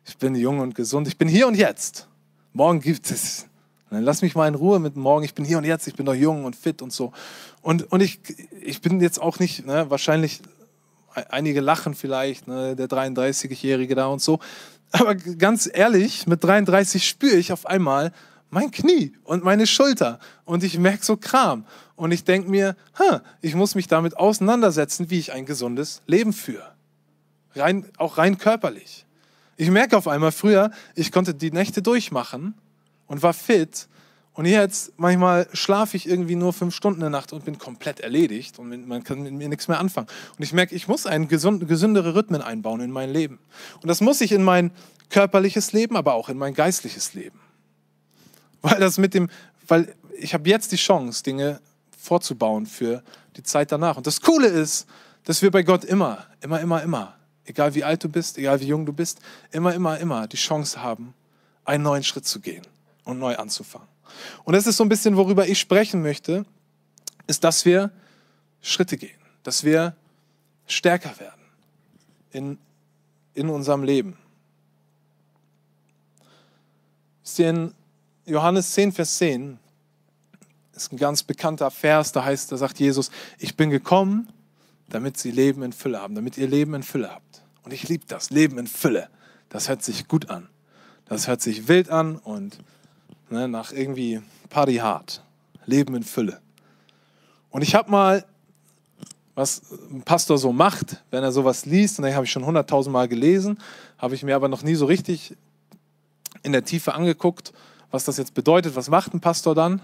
ich 0.06 0.16
bin 0.20 0.36
jung 0.36 0.60
und 0.60 0.75
gesund. 0.75 1.08
Ich 1.08 1.18
bin 1.18 1.28
hier 1.28 1.48
und 1.48 1.56
jetzt. 1.56 2.08
Morgen 2.54 2.82
gibt 2.82 3.10
es. 3.10 3.48
Dann 3.90 4.04
lass 4.04 4.22
mich 4.22 4.36
mal 4.36 4.48
in 4.48 4.54
Ruhe 4.54 4.80
mit 4.80 4.96
morgen. 4.96 5.25
Ich 5.25 5.34
bin 5.34 5.44
hier 5.44 5.58
und 5.58 5.63
jetzt. 5.63 5.88
Ich 5.88 5.96
bin 5.96 6.06
doch 6.06 6.13
jung 6.13 6.46
und 6.46 6.56
fit 6.56 6.84
und 6.84 6.94
so. 6.94 7.13
Und, 7.63 7.92
und 7.92 8.01
ich, 8.01 8.20
ich 8.62 8.80
bin 8.82 9.01
jetzt 9.01 9.20
auch 9.20 9.40
nicht, 9.40 9.66
ne, 9.66 9.90
wahrscheinlich, 9.90 10.44
einige 11.30 11.60
lachen 11.60 11.96
vielleicht, 11.96 12.48
ne, 12.48 12.75
der 12.75 12.88
33-Jährige 12.88 13.96
da 13.96 14.06
und 14.06 14.22
so. 14.22 14.40
Aber 14.92 15.16
ganz 15.16 15.68
ehrlich, 15.74 16.28
mit 16.28 16.44
33 16.44 17.08
spüre 17.08 17.38
ich 17.38 17.51
auf 17.51 17.66
einmal 17.66 18.12
mein 18.51 18.70
Knie 18.70 19.13
und 19.24 19.43
meine 19.43 19.65
Schulter. 19.65 20.20
Und 20.46 20.63
ich 20.63 20.77
merke 20.77 21.03
so 21.03 21.17
Kram. 21.17 21.65
Und 21.96 22.12
ich 22.12 22.24
denke 22.24 22.50
mir, 22.50 22.75
ich 23.41 23.55
muss 23.55 23.74
mich 23.74 23.88
damit 23.88 24.17
auseinandersetzen, 24.17 25.10
wie 25.10 25.20
ich 25.20 25.31
ein 25.31 25.46
gesundes 25.46 26.01
Leben 26.05 26.34
führe. 26.34 26.72
Rein, 27.55 27.86
auch 27.98 28.17
rein 28.17 28.38
körperlich. 28.38 29.05
Ich 29.58 29.70
merke 29.70 29.98
auf 29.98 30.08
einmal 30.08 30.31
früher, 30.31 30.72
ich 30.96 31.12
konnte 31.12 31.34
die 31.34 31.51
Nächte 31.51 31.81
durchmachen 31.81 32.53
und 33.08 33.24
war 33.24 33.34
fit. 33.34 33.88
Und 34.34 34.46
jetzt 34.46 34.93
manchmal 34.98 35.48
schlafe 35.53 35.98
ich 35.98 36.08
irgendwie 36.08 36.36
nur 36.36 36.53
fünf 36.53 36.74
Stunden 36.74 37.00
in 37.00 37.01
der 37.01 37.10
Nacht 37.10 37.34
und 37.34 37.43
bin 37.46 37.58
komplett 37.58 38.00
erledigt 38.00 38.60
und 38.60 38.88
man 38.88 39.03
kann 39.03 39.24
mit 39.24 39.34
mir 39.34 39.50
nichts 39.50 39.67
mehr 39.67 39.79
anfangen. 39.79 40.08
Und 40.38 40.43
ich 40.43 40.53
merke, 40.53 40.74
ich 40.74 40.88
muss 40.88 41.05
einen 41.05 41.27
gesund, 41.27 41.67
gesündere 41.67 42.15
Rhythmen 42.15 42.41
einbauen 42.41 42.79
in 42.79 42.91
mein 42.91 43.12
Leben. 43.12 43.39
Und 43.81 43.89
das 43.89 44.00
muss 44.01 44.22
ich 44.22 44.31
in 44.31 44.43
mein 44.43 44.72
körperliches 45.10 45.74
Leben, 45.74 45.98
aber 45.98 46.13
auch 46.13 46.29
in 46.29 46.38
mein 46.38 46.53
geistliches 46.53 47.13
Leben. 47.13 47.39
Weil 48.62 48.80
das 48.80 48.98
mit 48.98 49.13
dem, 49.13 49.30
weil 49.68 49.96
ich 50.18 50.34
habe 50.34 50.48
jetzt 50.50 50.72
die 50.72 50.77
Chance, 50.77 51.24
Dinge 51.24 51.60
vorzubauen 51.98 52.65
für 52.65 53.03
die 53.36 53.44
Zeit 53.44 53.72
danach. 53.72 53.98
Und 53.98 54.08
das 54.08 54.22
Coole 54.22 54.48
ist, 54.48 54.88
dass 55.24 55.41
wir 55.41 55.51
bei 55.51 55.63
Gott 55.63 55.84
immer, 55.84 56.25
immer, 56.41 56.60
immer, 56.60 56.82
immer, 56.82 57.15
egal 57.46 57.75
wie 57.75 57.84
alt 57.84 58.03
du 58.03 58.10
bist, 58.10 58.38
egal 58.38 58.60
wie 58.60 58.68
jung 58.68 58.86
du 58.86 58.94
bist, 58.94 59.20
immer, 59.51 59.74
immer, 59.74 60.00
immer 60.00 60.27
die 60.27 60.38
Chance 60.38 60.82
haben, 60.82 61.13
einen 61.65 61.84
neuen 61.84 62.03
Schritt 62.03 62.25
zu 62.25 62.39
gehen 62.39 62.65
und 63.03 63.20
neu 63.20 63.36
anzufangen. 63.36 63.88
Und 64.44 64.53
das 64.53 64.68
ist 64.68 64.77
so 64.77 64.84
ein 64.84 64.89
bisschen, 64.89 65.15
worüber 65.15 65.48
ich 65.48 65.60
sprechen 65.60 66.01
möchte, 66.01 66.46
ist, 67.27 67.44
dass 67.44 67.65
wir 67.65 67.91
Schritte 68.62 68.98
gehen, 68.98 69.18
dass 69.44 69.63
wir 69.63 69.96
stärker 70.68 71.18
werden 71.20 71.41
in, 72.32 72.58
in 73.34 73.50
unserem 73.50 73.84
Leben. 73.84 74.18
In 77.38 77.74
Johannes 78.32 78.72
10, 78.72 78.94
Vers 78.94 79.18
10 79.18 79.60
ist 80.74 80.94
ein 80.94 80.98
ganz 80.98 81.22
bekannter 81.22 81.70
Vers, 81.70 82.14
da 82.14 82.24
heißt, 82.24 82.50
da 82.52 82.56
sagt 82.56 82.80
Jesus, 82.80 83.12
ich 83.38 83.58
bin 83.58 83.70
gekommen, 83.70 84.30
damit 84.88 85.18
sie 85.18 85.32
Leben 85.32 85.64
in 85.64 85.74
Fülle 85.74 86.02
haben, 86.02 86.16
damit 86.16 86.38
ihr 86.38 86.48
Leben 86.48 86.74
in 86.74 86.82
Fülle 86.82 87.12
habt. 87.12 87.44
Und 87.64 87.74
ich 87.74 87.90
liebe 87.90 88.06
das, 88.08 88.30
Leben 88.30 88.58
in 88.58 88.68
Fülle. 88.68 89.10
Das 89.50 89.68
hört 89.68 89.84
sich 89.84 90.08
gut 90.08 90.30
an. 90.30 90.48
Das 91.06 91.28
hört 91.28 91.42
sich 91.42 91.68
wild 91.68 91.90
an 91.90 92.16
und 92.16 92.58
ne, 93.30 93.50
nach 93.50 93.74
irgendwie 93.74 94.22
Party 94.50 94.76
hard. 94.76 95.22
Leben 95.66 95.94
in 95.94 96.04
Fülle. 96.04 96.40
Und 97.50 97.64
ich 97.64 97.76
habe 97.76 97.92
mal, 97.92 98.26
was 99.36 99.62
ein 99.92 100.04
Pastor 100.04 100.38
so 100.38 100.54
macht, 100.54 101.04
wenn 101.12 101.22
er 101.22 101.34
sowas 101.34 101.66
liest, 101.66 102.00
und 102.00 102.06
den 102.06 102.16
habe 102.16 102.26
ich 102.26 102.32
schon 102.32 102.46
hunderttausend 102.46 102.94
Mal 102.94 103.10
gelesen, 103.10 103.58
habe 103.98 104.16
ich 104.16 104.24
mir 104.24 104.38
aber 104.38 104.48
noch 104.48 104.64
nie 104.64 104.76
so 104.76 104.86
richtig 104.86 105.36
in 106.44 106.54
der 106.54 106.64
Tiefe 106.64 106.94
angeguckt, 106.94 107.52
was 107.91 108.05
das 108.05 108.17
jetzt 108.17 108.33
bedeutet. 108.33 108.75
Was 108.75 108.89
macht 108.89 109.13
ein 109.13 109.19
Pastor 109.19 109.53
dann? 109.53 109.81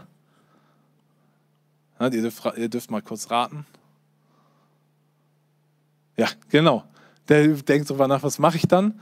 Ja, 1.99 2.07
ihr, 2.07 2.21
dürft, 2.21 2.43
ihr 2.57 2.69
dürft 2.69 2.89
mal 2.89 3.01
kurz 3.01 3.29
raten. 3.29 3.65
Ja, 6.15 6.27
genau. 6.49 6.83
Der 7.27 7.47
denkt 7.47 7.89
darüber 7.89 8.07
nach, 8.07 8.23
was 8.23 8.39
mache 8.39 8.57
ich 8.57 8.67
dann? 8.67 8.99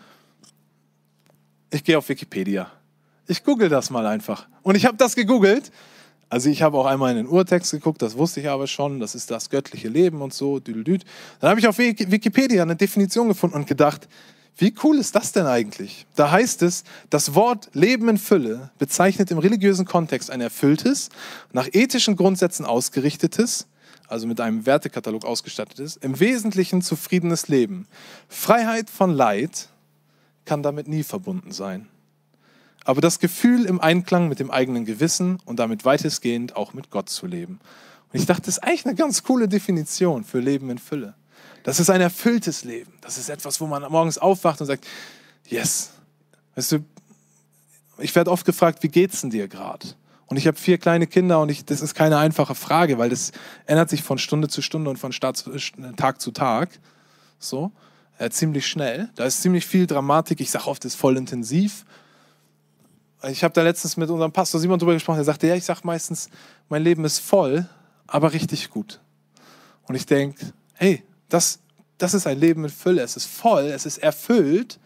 Ich 1.69 1.83
gehe 1.83 1.97
auf 1.97 2.09
Wikipedia. 2.09 2.71
Ich 3.27 3.43
google 3.43 3.69
das 3.69 3.89
mal 3.89 4.05
einfach. 4.05 4.47
Und 4.62 4.75
ich 4.75 4.85
habe 4.85 4.97
das 4.97 5.15
gegoogelt. 5.15 5.71
Also 6.29 6.50
ich 6.50 6.62
habe 6.62 6.77
auch 6.77 6.85
einmal 6.85 7.12
in 7.12 7.17
den 7.17 7.27
Urtext 7.27 7.71
geguckt, 7.71 8.01
das 8.01 8.17
wusste 8.17 8.39
ich 8.39 8.50
aber 8.50 8.65
schon, 8.65 9.00
das 9.00 9.13
ist 9.13 9.29
das 9.29 9.50
göttliche 9.50 9.89
Leben 9.89 10.21
und 10.21 10.33
so. 10.33 10.59
Dann 10.59 10.95
habe 11.43 11.59
ich 11.59 11.67
auf 11.67 11.77
Wikipedia 11.77 12.63
eine 12.63 12.75
Definition 12.75 13.27
gefunden 13.27 13.55
und 13.55 13.67
gedacht, 13.67 14.07
wie 14.57 14.74
cool 14.83 14.97
ist 14.97 15.15
das 15.15 15.33
denn 15.33 15.45
eigentlich? 15.45 16.07
Da 16.15 16.31
heißt 16.31 16.62
es, 16.62 16.85
das 17.09 17.35
Wort 17.35 17.69
Leben 17.74 18.07
in 18.07 18.17
Fülle 18.17 18.71
bezeichnet 18.77 19.29
im 19.31 19.38
religiösen 19.38 19.85
Kontext 19.85 20.31
ein 20.31 20.39
erfülltes, 20.39 21.09
nach 21.51 21.67
ethischen 21.74 22.15
Grundsätzen 22.15 22.65
ausgerichtetes, 22.65 23.67
also 24.07 24.27
mit 24.27 24.39
einem 24.39 24.65
Wertekatalog 24.65 25.25
ausgestattetes, 25.25 25.97
im 25.97 26.19
Wesentlichen 26.19 26.81
zufriedenes 26.81 27.50
Leben. 27.50 27.88
Freiheit 28.29 28.89
von 28.89 29.12
Leid 29.12 29.67
kann 30.45 30.63
damit 30.63 30.88
nie 30.88 31.03
verbunden 31.03 31.51
sein. 31.51 31.88
Aber 32.85 33.01
das 33.01 33.19
Gefühl, 33.19 33.65
im 33.65 33.81
Einklang 33.81 34.29
mit 34.29 34.39
dem 34.39 34.51
eigenen 34.51 34.85
Gewissen 34.85 35.39
und 35.43 35.59
damit 35.59 35.83
weitestgehend 35.83 36.55
auch 36.55 36.74
mit 36.74 36.91
Gott 36.91 37.09
zu 37.09 37.25
leben. 37.25 37.59
Und 38.13 38.19
ich 38.19 38.25
dachte, 38.27 38.43
das 38.43 38.57
ist 38.57 38.63
eigentlich 38.63 38.85
eine 38.85 38.95
ganz 38.95 39.24
coole 39.24 39.50
Definition 39.50 40.24
für 40.24 40.39
Leben 40.39 40.69
in 40.69 40.77
Fülle. 40.77 41.15
Das 41.65 41.79
ist 41.79 41.89
ein 41.89 42.00
erfülltes 42.00 42.63
Leben. 42.63 42.93
Das 43.01 43.17
ist 43.17 43.27
etwas, 43.27 43.60
wo 43.60 43.65
man 43.65 43.81
morgens 43.91 44.19
aufwacht 44.19 44.62
und 44.62 44.67
sagt, 44.67 44.86
yes. 45.48 45.93
Weißt 46.53 46.74
du, 46.74 46.86
ich 47.98 48.13
werde 48.13 48.29
oft 48.29 48.45
gefragt, 48.45 48.84
wie 48.84 48.88
geht's 48.88 49.22
denn 49.22 49.31
dir 49.31 49.48
gerade? 49.48 49.88
Und 50.27 50.38
ich 50.38 50.45
habe 50.45 50.57
vier 50.57 50.77
kleine 50.77 51.07
Kinder 51.07 51.41
und 51.41 51.50
ich, 51.50 51.65
das 51.65 51.81
ist 51.81 51.95
keine 51.95 52.19
einfache 52.19 52.53
Frage, 52.53 53.00
weil 53.00 53.10
das 53.10 53.31
ändert 53.65 53.89
sich 53.89 54.03
von 54.03 54.19
Stunde 54.19 54.48
zu 54.48 54.62
Stunde 54.62 54.91
und 54.91 54.98
von 54.98 55.12
zu, 55.12 55.51
Tag 55.95 56.22
zu 56.22 56.29
Tag. 56.29 56.69
So 57.39 57.72
äh, 58.19 58.29
ziemlich 58.29 58.67
schnell. 58.67 59.10
Da 59.15 59.25
ist 59.25 59.41
ziemlich 59.41 59.65
viel 59.65 59.88
Dramatik. 59.88 60.41
Ich 60.41 60.51
sage 60.51 60.67
oft, 60.67 60.86
es 60.86 60.93
ist 60.93 61.00
voll 61.00 61.17
intensiv. 61.17 61.84
Ich 63.24 63.43
habe 63.43 63.55
da 63.55 63.63
letztens 63.63 63.98
mit 63.98 64.12
unserem 64.12 64.31
Pastor 64.31 64.62
Simon 64.62 64.77
drüber 64.77 64.93
gesprochen. 64.93 65.17
Er 65.17 65.24
sagte, 65.24 65.48
ja, 65.48 65.55
ich 65.55 65.65
sage 65.65 65.81
meistens, 65.84 66.29
mein 66.69 66.84
Leben 66.84 67.03
ist 67.05 67.17
voll, 67.17 67.67
aber 68.05 68.34
richtig 68.34 68.69
gut. 68.69 69.01
Und 69.88 69.95
ich 69.95 70.05
denke, 70.05 70.53
hey, 70.75 71.03
das, 71.36 71.60
das 71.98 72.13
ist 72.13 72.27
ein 72.27 72.39
Leben 72.39 72.62
mit 72.62 72.72
Fülle. 72.72 73.01
Es 73.01 73.18
ist 73.18 73.25
voll, 73.25 73.65
es 73.65 73.86
ist 73.86 73.98
erfüllt 73.98 74.80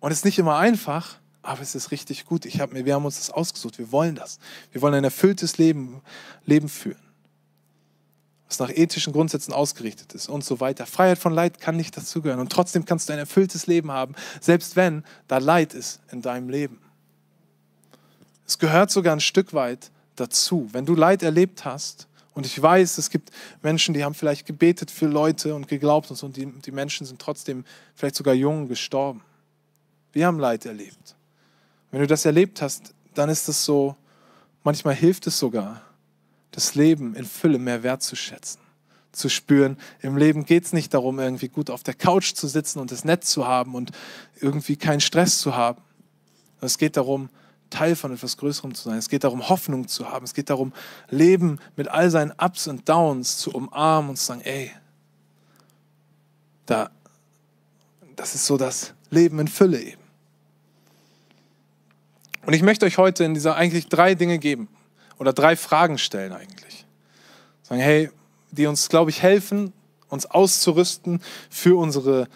und 0.00 0.10
es 0.10 0.18
ist 0.18 0.24
nicht 0.24 0.38
immer 0.38 0.56
einfach, 0.56 1.16
aber 1.42 1.62
es 1.62 1.74
ist 1.74 1.92
richtig 1.92 2.24
gut. 2.24 2.44
Ich 2.44 2.60
hab 2.60 2.72
mir, 2.72 2.84
wir 2.84 2.94
haben 2.94 3.04
uns 3.04 3.18
das 3.18 3.30
ausgesucht. 3.30 3.78
Wir 3.78 3.92
wollen 3.92 4.16
das. 4.16 4.38
Wir 4.72 4.82
wollen 4.82 4.94
ein 4.94 5.04
erfülltes 5.04 5.58
Leben, 5.58 6.02
Leben 6.44 6.68
führen 6.68 6.98
was 8.52 8.58
nach 8.58 8.76
ethischen 8.76 9.14
Grundsätzen 9.14 9.54
ausgerichtet 9.54 10.12
ist 10.12 10.28
und 10.28 10.44
so 10.44 10.60
weiter. 10.60 10.84
Freiheit 10.84 11.18
von 11.18 11.32
Leid 11.32 11.58
kann 11.58 11.74
nicht 11.74 11.96
dazugehören 11.96 12.38
und 12.38 12.52
trotzdem 12.52 12.84
kannst 12.84 13.08
du 13.08 13.14
ein 13.14 13.18
erfülltes 13.18 13.66
Leben 13.66 13.90
haben, 13.90 14.14
selbst 14.42 14.76
wenn 14.76 15.04
da 15.26 15.38
Leid 15.38 15.72
ist 15.72 16.00
in 16.10 16.20
deinem 16.20 16.50
Leben. 16.50 16.78
Es 18.46 18.58
gehört 18.58 18.90
sogar 18.90 19.16
ein 19.16 19.20
Stück 19.20 19.54
weit 19.54 19.90
dazu. 20.16 20.68
Wenn 20.72 20.84
du 20.84 20.94
Leid 20.94 21.22
erlebt 21.22 21.64
hast, 21.64 22.08
und 22.34 22.46
ich 22.46 22.60
weiß, 22.60 22.98
es 22.98 23.10
gibt 23.10 23.30
Menschen, 23.62 23.94
die 23.94 24.04
haben 24.04 24.14
vielleicht 24.14 24.46
gebetet 24.46 24.90
für 24.90 25.06
Leute 25.06 25.54
und 25.54 25.68
geglaubt 25.68 26.10
und 26.10 26.16
so, 26.16 26.26
und 26.26 26.36
die, 26.36 26.46
die 26.46 26.70
Menschen 26.70 27.06
sind 27.06 27.20
trotzdem 27.20 27.64
vielleicht 27.94 28.16
sogar 28.16 28.34
jung 28.34 28.68
gestorben. 28.68 29.22
Wir 30.12 30.26
haben 30.26 30.38
Leid 30.38 30.64
erlebt. 30.64 31.14
Wenn 31.90 32.00
du 32.00 32.06
das 32.06 32.24
erlebt 32.24 32.62
hast, 32.62 32.94
dann 33.14 33.28
ist 33.28 33.48
es 33.48 33.64
so, 33.64 33.96
manchmal 34.64 34.94
hilft 34.94 35.26
es 35.26 35.38
sogar, 35.38 35.82
das 36.50 36.74
Leben 36.74 37.14
in 37.14 37.24
Fülle 37.24 37.58
mehr 37.58 37.82
wertzuschätzen, 37.82 38.60
zu 39.12 39.28
spüren. 39.28 39.76
Im 40.00 40.16
Leben 40.16 40.44
geht 40.44 40.64
es 40.64 40.72
nicht 40.72 40.94
darum, 40.94 41.18
irgendwie 41.18 41.48
gut 41.48 41.68
auf 41.68 41.82
der 41.82 41.94
Couch 41.94 42.34
zu 42.34 42.48
sitzen 42.48 42.78
und 42.78 42.92
es 42.92 43.04
nett 43.04 43.24
zu 43.24 43.46
haben 43.46 43.74
und 43.74 43.90
irgendwie 44.40 44.76
keinen 44.76 45.00
Stress 45.00 45.38
zu 45.38 45.54
haben. 45.54 45.82
Es 46.62 46.78
geht 46.78 46.96
darum, 46.96 47.28
Teil 47.72 47.96
von 47.96 48.12
etwas 48.12 48.36
Größerem 48.36 48.74
zu 48.74 48.84
sein. 48.84 48.98
Es 48.98 49.08
geht 49.08 49.24
darum, 49.24 49.48
Hoffnung 49.48 49.88
zu 49.88 50.10
haben. 50.10 50.24
Es 50.24 50.34
geht 50.34 50.50
darum, 50.50 50.72
Leben 51.08 51.58
mit 51.76 51.88
all 51.88 52.10
seinen 52.10 52.32
Ups 52.32 52.68
und 52.68 52.88
Downs 52.88 53.38
zu 53.38 53.50
umarmen 53.52 54.10
und 54.10 54.16
zu 54.16 54.26
sagen, 54.26 54.42
ey, 54.42 54.70
da, 56.66 56.90
das 58.14 58.34
ist 58.34 58.46
so 58.46 58.56
das 58.56 58.94
Leben 59.10 59.38
in 59.38 59.48
Fülle 59.48 59.80
eben. 59.80 60.02
Und 62.44 62.54
ich 62.54 62.62
möchte 62.62 62.86
euch 62.86 62.98
heute 62.98 63.24
in 63.24 63.34
dieser 63.34 63.56
eigentlich 63.56 63.88
drei 63.88 64.14
Dinge 64.14 64.38
geben 64.38 64.68
oder 65.18 65.32
drei 65.32 65.56
Fragen 65.56 65.98
stellen 65.98 66.32
eigentlich. 66.32 66.86
Sagen, 67.62 67.80
hey, 67.80 68.10
die 68.50 68.66
uns, 68.66 68.88
glaube 68.88 69.10
ich, 69.10 69.22
helfen, 69.22 69.72
uns 70.08 70.26
auszurüsten 70.26 71.22
für 71.48 71.78
unsere 71.78 72.28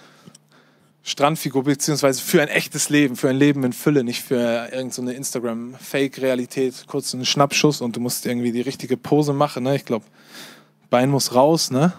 Strandfigur, 1.09 1.63
beziehungsweise 1.63 2.21
für 2.21 2.43
ein 2.43 2.49
echtes 2.49 2.89
Leben, 2.91 3.15
für 3.15 3.29
ein 3.29 3.37
Leben 3.37 3.63
in 3.63 3.73
Fülle, 3.73 4.03
nicht 4.03 4.23
für 4.23 4.69
irgendeine 4.73 4.91
so 4.91 5.03
Instagram-Fake-Realität, 5.09 6.85
kurz 6.89 7.15
einen 7.15 7.25
Schnappschuss 7.25 7.81
und 7.81 7.95
du 7.95 8.01
musst 8.01 8.27
irgendwie 8.27 8.51
die 8.51 8.61
richtige 8.61 8.97
Pose 8.97 9.33
machen. 9.33 9.63
Ne? 9.63 9.77
Ich 9.77 9.85
glaube, 9.85 10.05
Bein 10.91 11.11
muss 11.11 11.35
raus, 11.35 11.71
ne? 11.71 11.93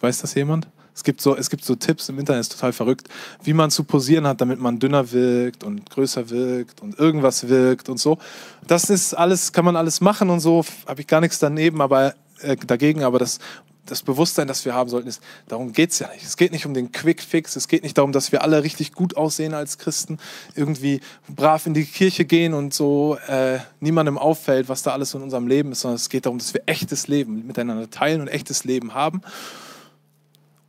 Weiß 0.00 0.18
das 0.18 0.34
jemand? 0.34 0.68
Es 0.94 1.04
gibt, 1.04 1.20
so, 1.20 1.36
es 1.36 1.48
gibt 1.48 1.64
so 1.64 1.76
Tipps 1.76 2.08
im 2.08 2.18
Internet, 2.18 2.40
ist 2.40 2.52
total 2.52 2.72
verrückt, 2.72 3.08
wie 3.42 3.52
man 3.52 3.70
zu 3.70 3.84
posieren 3.84 4.26
hat, 4.26 4.40
damit 4.40 4.60
man 4.60 4.78
dünner 4.78 5.12
wirkt 5.12 5.64
und 5.64 5.88
größer 5.88 6.28
wirkt 6.30 6.82
und 6.82 6.98
irgendwas 6.98 7.48
wirkt 7.48 7.88
und 7.88 7.98
so. 7.98 8.18
Das 8.66 8.90
ist 8.90 9.14
alles, 9.14 9.52
kann 9.52 9.64
man 9.64 9.76
alles 9.76 10.00
machen 10.00 10.28
und 10.28 10.40
so, 10.40 10.64
habe 10.86 11.00
ich 11.00 11.06
gar 11.06 11.20
nichts 11.20 11.38
daneben, 11.38 11.80
aber 11.80 12.14
äh, 12.40 12.56
dagegen, 12.56 13.04
aber 13.04 13.18
das 13.18 13.38
das 13.86 14.02
Bewusstsein, 14.02 14.46
das 14.46 14.64
wir 14.64 14.74
haben 14.74 14.88
sollten, 14.88 15.08
ist, 15.08 15.22
darum 15.48 15.72
geht 15.72 15.90
es 15.90 15.98
ja 15.98 16.08
nicht. 16.08 16.24
Es 16.24 16.36
geht 16.36 16.52
nicht 16.52 16.66
um 16.66 16.74
den 16.74 16.92
Quick 16.92 17.22
Fix, 17.22 17.56
es 17.56 17.68
geht 17.68 17.82
nicht 17.82 17.98
darum, 17.98 18.12
dass 18.12 18.32
wir 18.32 18.42
alle 18.42 18.62
richtig 18.62 18.92
gut 18.92 19.16
aussehen 19.16 19.54
als 19.54 19.78
Christen, 19.78 20.18
irgendwie 20.54 21.00
brav 21.28 21.66
in 21.66 21.74
die 21.74 21.84
Kirche 21.84 22.24
gehen 22.24 22.54
und 22.54 22.72
so 22.74 23.16
äh, 23.26 23.58
niemandem 23.80 24.18
auffällt, 24.18 24.68
was 24.68 24.82
da 24.82 24.92
alles 24.92 25.14
in 25.14 25.22
unserem 25.22 25.46
Leben 25.46 25.72
ist, 25.72 25.80
sondern 25.80 25.96
es 25.96 26.08
geht 26.08 26.26
darum, 26.26 26.38
dass 26.38 26.54
wir 26.54 26.62
echtes 26.66 27.08
Leben 27.08 27.46
miteinander 27.46 27.90
teilen 27.90 28.20
und 28.20 28.28
echtes 28.28 28.64
Leben 28.64 28.94
haben. 28.94 29.22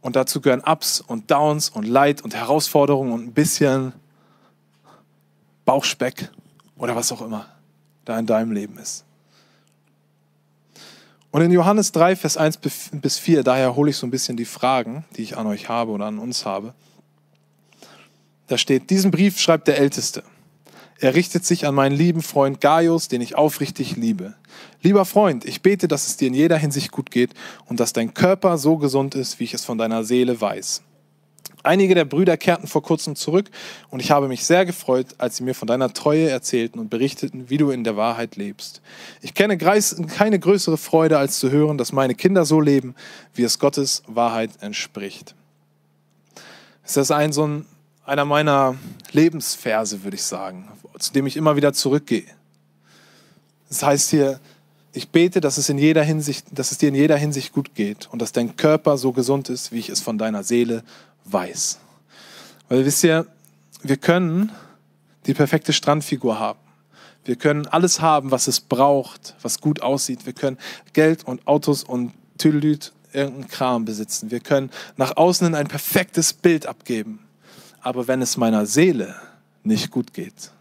Und 0.02 0.16
dazu 0.16 0.42
gehören 0.42 0.62
Ups 0.62 1.00
und 1.00 1.30
Downs 1.30 1.70
und 1.70 1.88
Leid 1.88 2.22
und 2.22 2.34
Herausforderungen 2.34 3.12
und 3.14 3.28
ein 3.28 3.34
bisschen 3.34 3.94
Bauchspeck 5.66 6.30
oder 6.78 6.96
was 6.96 7.12
auch 7.12 7.22
immer 7.22 7.46
da 8.06 8.18
in 8.18 8.26
deinem 8.26 8.52
Leben 8.52 8.80
ist. 8.80 9.06
Und 11.32 11.42
in 11.42 11.52
Johannes 11.52 11.94
3, 11.94 12.18
Vers 12.18 12.36
1 12.36 12.58
bis 12.58 13.18
4, 13.18 13.44
daher 13.44 13.76
hole 13.76 13.90
ich 13.90 13.98
so 13.98 14.06
ein 14.06 14.12
bisschen 14.12 14.36
die 14.36 14.46
Fragen, 14.46 15.06
die 15.16 15.24
ich 15.24 15.38
an 15.38 15.48
euch 15.48 15.70
habe 15.70 15.92
oder 15.92 16.06
an 16.06 16.20
uns 16.20 16.46
habe. 16.46 16.74
Da 18.48 18.58
steht, 18.58 18.90
diesen 18.90 19.12
Brief 19.12 19.40
schreibt 19.40 19.70
der 19.70 19.78
Älteste. 19.78 20.24
Er 21.00 21.16
richtet 21.16 21.46
sich 21.46 21.66
an 21.66 21.74
meinen 21.74 21.96
lieben 21.96 22.22
Freund 22.22 22.60
Gaius, 22.60 23.08
den 23.08 23.22
ich 23.22 23.36
aufrichtig 23.36 23.96
liebe. 23.96 24.36
Lieber 24.84 25.06
Freund, 25.06 25.46
ich 25.46 25.62
bete, 25.62 25.88
dass 25.88 26.08
es 26.08 26.18
dir 26.18 26.28
in 26.28 26.34
jeder 26.34 26.58
Hinsicht 26.58 26.92
gut 26.92 27.12
geht 27.12 27.34
und 27.66 27.80
dass 27.80 27.94
dein 27.94 28.14
Körper 28.14 28.58
so 28.58 28.78
gesund 28.78 29.16
ist, 29.16 29.40
wie 29.40 29.46
ich 29.46 29.54
es 29.54 29.64
von 29.64 29.78
deiner 29.78 30.04
Seele 30.04 30.40
weiß. 30.40 30.84
Einige 31.64 31.96
der 31.96 32.06
Brüder 32.06 32.38
kehrten 32.38 32.68
vor 32.68 32.82
kurzem 32.82 33.16
zurück 33.16 33.50
und 33.90 34.00
ich 34.00 34.12
habe 34.12 34.28
mich 34.28 34.46
sehr 34.46 34.66
gefreut, 34.66 35.08
als 35.18 35.38
sie 35.38 35.44
mir 35.44 35.54
von 35.54 35.68
deiner 35.68 35.94
Treue 35.94 36.30
erzählten 36.30 36.80
und 36.80 36.90
berichteten, 36.90 37.50
wie 37.50 37.58
du 37.58 37.72
in 37.72 37.84
der 37.84 37.98
Wahrheit 37.98 38.36
lebst. 38.36 38.82
Ich 39.22 39.34
kenne 39.34 39.58
keine 39.58 40.40
größere 40.40 40.78
Freude, 40.78 41.18
als 41.18 41.40
zu 41.40 41.52
hören, 41.52 41.78
dass 41.78 41.92
meine 41.92 42.16
Kinder 42.16 42.46
so 42.46 42.60
leben, 42.60 42.96
wie 43.34 43.44
es 43.44 43.60
Gottes 43.60 44.04
Wahrheit 44.08 44.52
entspricht. 44.62 45.36
Ist 46.84 46.98
das 46.98 47.12
ein 47.12 47.32
so 47.32 47.48
ein, 47.48 47.66
einer 48.06 48.26
meiner 48.26 48.76
Lebensverse, 49.12 50.04
würde 50.04 50.16
ich 50.16 50.24
sagen, 50.24 50.68
zu 50.98 51.14
dem 51.14 51.28
ich 51.28 51.38
immer 51.38 51.56
wieder 51.56 51.74
zurückgehe. 51.74 52.26
Das 53.70 53.84
heißt 53.84 54.10
hier, 54.10 54.40
ich 54.94 55.10
bete, 55.10 55.40
dass 55.40 55.58
es, 55.58 55.70
in 55.70 55.78
jeder 55.78 56.04
Hinsicht, 56.04 56.46
dass 56.52 56.72
es 56.72 56.78
dir 56.78 56.90
in 56.90 56.96
jeder 56.96 57.16
Hinsicht 57.16 57.54
gut 57.54 57.76
geht 57.76 58.10
und 58.12 58.22
dass 58.22 58.34
dein 58.34 58.58
Körper 58.58 58.98
so 58.98 59.14
gesund 59.14 59.50
ist, 59.50 59.72
wie 59.72 59.80
ich 59.80 59.90
es 59.90 60.02
von 60.02 60.18
deiner 60.18 60.44
Seele 60.44 60.84
weiß. 61.26 61.80
Weil 62.70 62.86
wisst 62.86 63.04
ihr, 63.04 63.26
wir 63.84 63.98
können 63.98 64.52
die 65.26 65.34
perfekte 65.34 65.74
Strandfigur 65.74 66.40
haben. 66.40 66.60
Wir 67.24 67.36
können 67.36 67.68
alles 67.68 68.02
haben, 68.02 68.32
was 68.32 68.48
es 68.48 68.60
braucht, 68.60 69.36
was 69.42 69.62
gut 69.62 69.82
aussieht. 69.82 70.26
Wir 70.26 70.34
können 70.34 70.58
Geld 70.94 71.24
und 71.24 71.48
Autos 71.48 71.84
und 71.84 72.14
Tüdelüt, 72.38 72.94
irgendeinen 73.14 73.48
Kram 73.48 73.86
besitzen. 73.86 74.32
Wir 74.32 74.40
können 74.40 74.72
nach 74.98 75.18
außen 75.18 75.46
hin 75.46 75.56
ein 75.56 75.68
perfektes 75.68 76.34
Bild 76.34 76.66
abgeben. 76.66 77.20
Aber 77.82 78.08
wenn 78.08 78.22
es 78.22 78.38
meiner 78.38 78.66
Seele 78.66 79.16
nicht 79.64 79.92
gut 79.92 80.14
geht, 80.14 80.52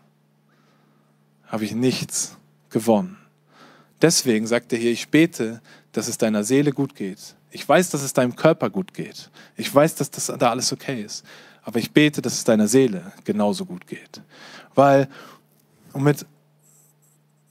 habe 1.47 1.65
ich 1.65 1.75
nichts 1.75 2.37
gewonnen. 2.69 3.17
Deswegen 4.03 4.47
sagt 4.47 4.73
er 4.73 4.79
hier, 4.79 4.93
ich 4.93 5.09
bete, 5.09 5.61
dass 5.93 6.09
es 6.09 6.19
deiner 6.19 6.45
Seele 6.45 6.73
gut 6.73 6.95
geht. 6.95 7.35
Ich 7.51 7.69
weiß, 7.69 7.91
dass 7.91 8.03
es 8.03 8.13
deinem 8.13 8.37
Körper 8.37 8.71
gut 8.71 8.95
geht. 8.95 9.31
Ich 9.57 9.75
weiß, 9.75 9.97
dass 9.97 10.11
das 10.11 10.27
da 10.27 10.51
alles 10.51 10.73
okay 10.73 11.03
ist. 11.03 11.25
Aber 11.63 11.79
ich 11.79 11.91
bete, 11.93 12.23
dass 12.23 12.35
es 12.35 12.45
deiner 12.45 12.69
Seele 12.69 13.13
genauso 13.25 13.65
gut 13.67 13.87
geht. 13.87 14.23
Weil, 14.75 15.09
um 15.93 16.05
mit, 16.05 16.25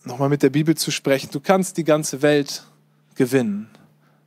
nochmal 0.06 0.30
mit 0.30 0.42
der 0.42 0.50
Bibel 0.50 0.76
zu 0.76 0.92
sprechen, 0.92 1.30
du 1.32 1.40
kannst 1.40 1.78
die 1.78 1.84
ganze 1.84 2.22
Welt 2.22 2.64
gewinnen. 3.16 3.70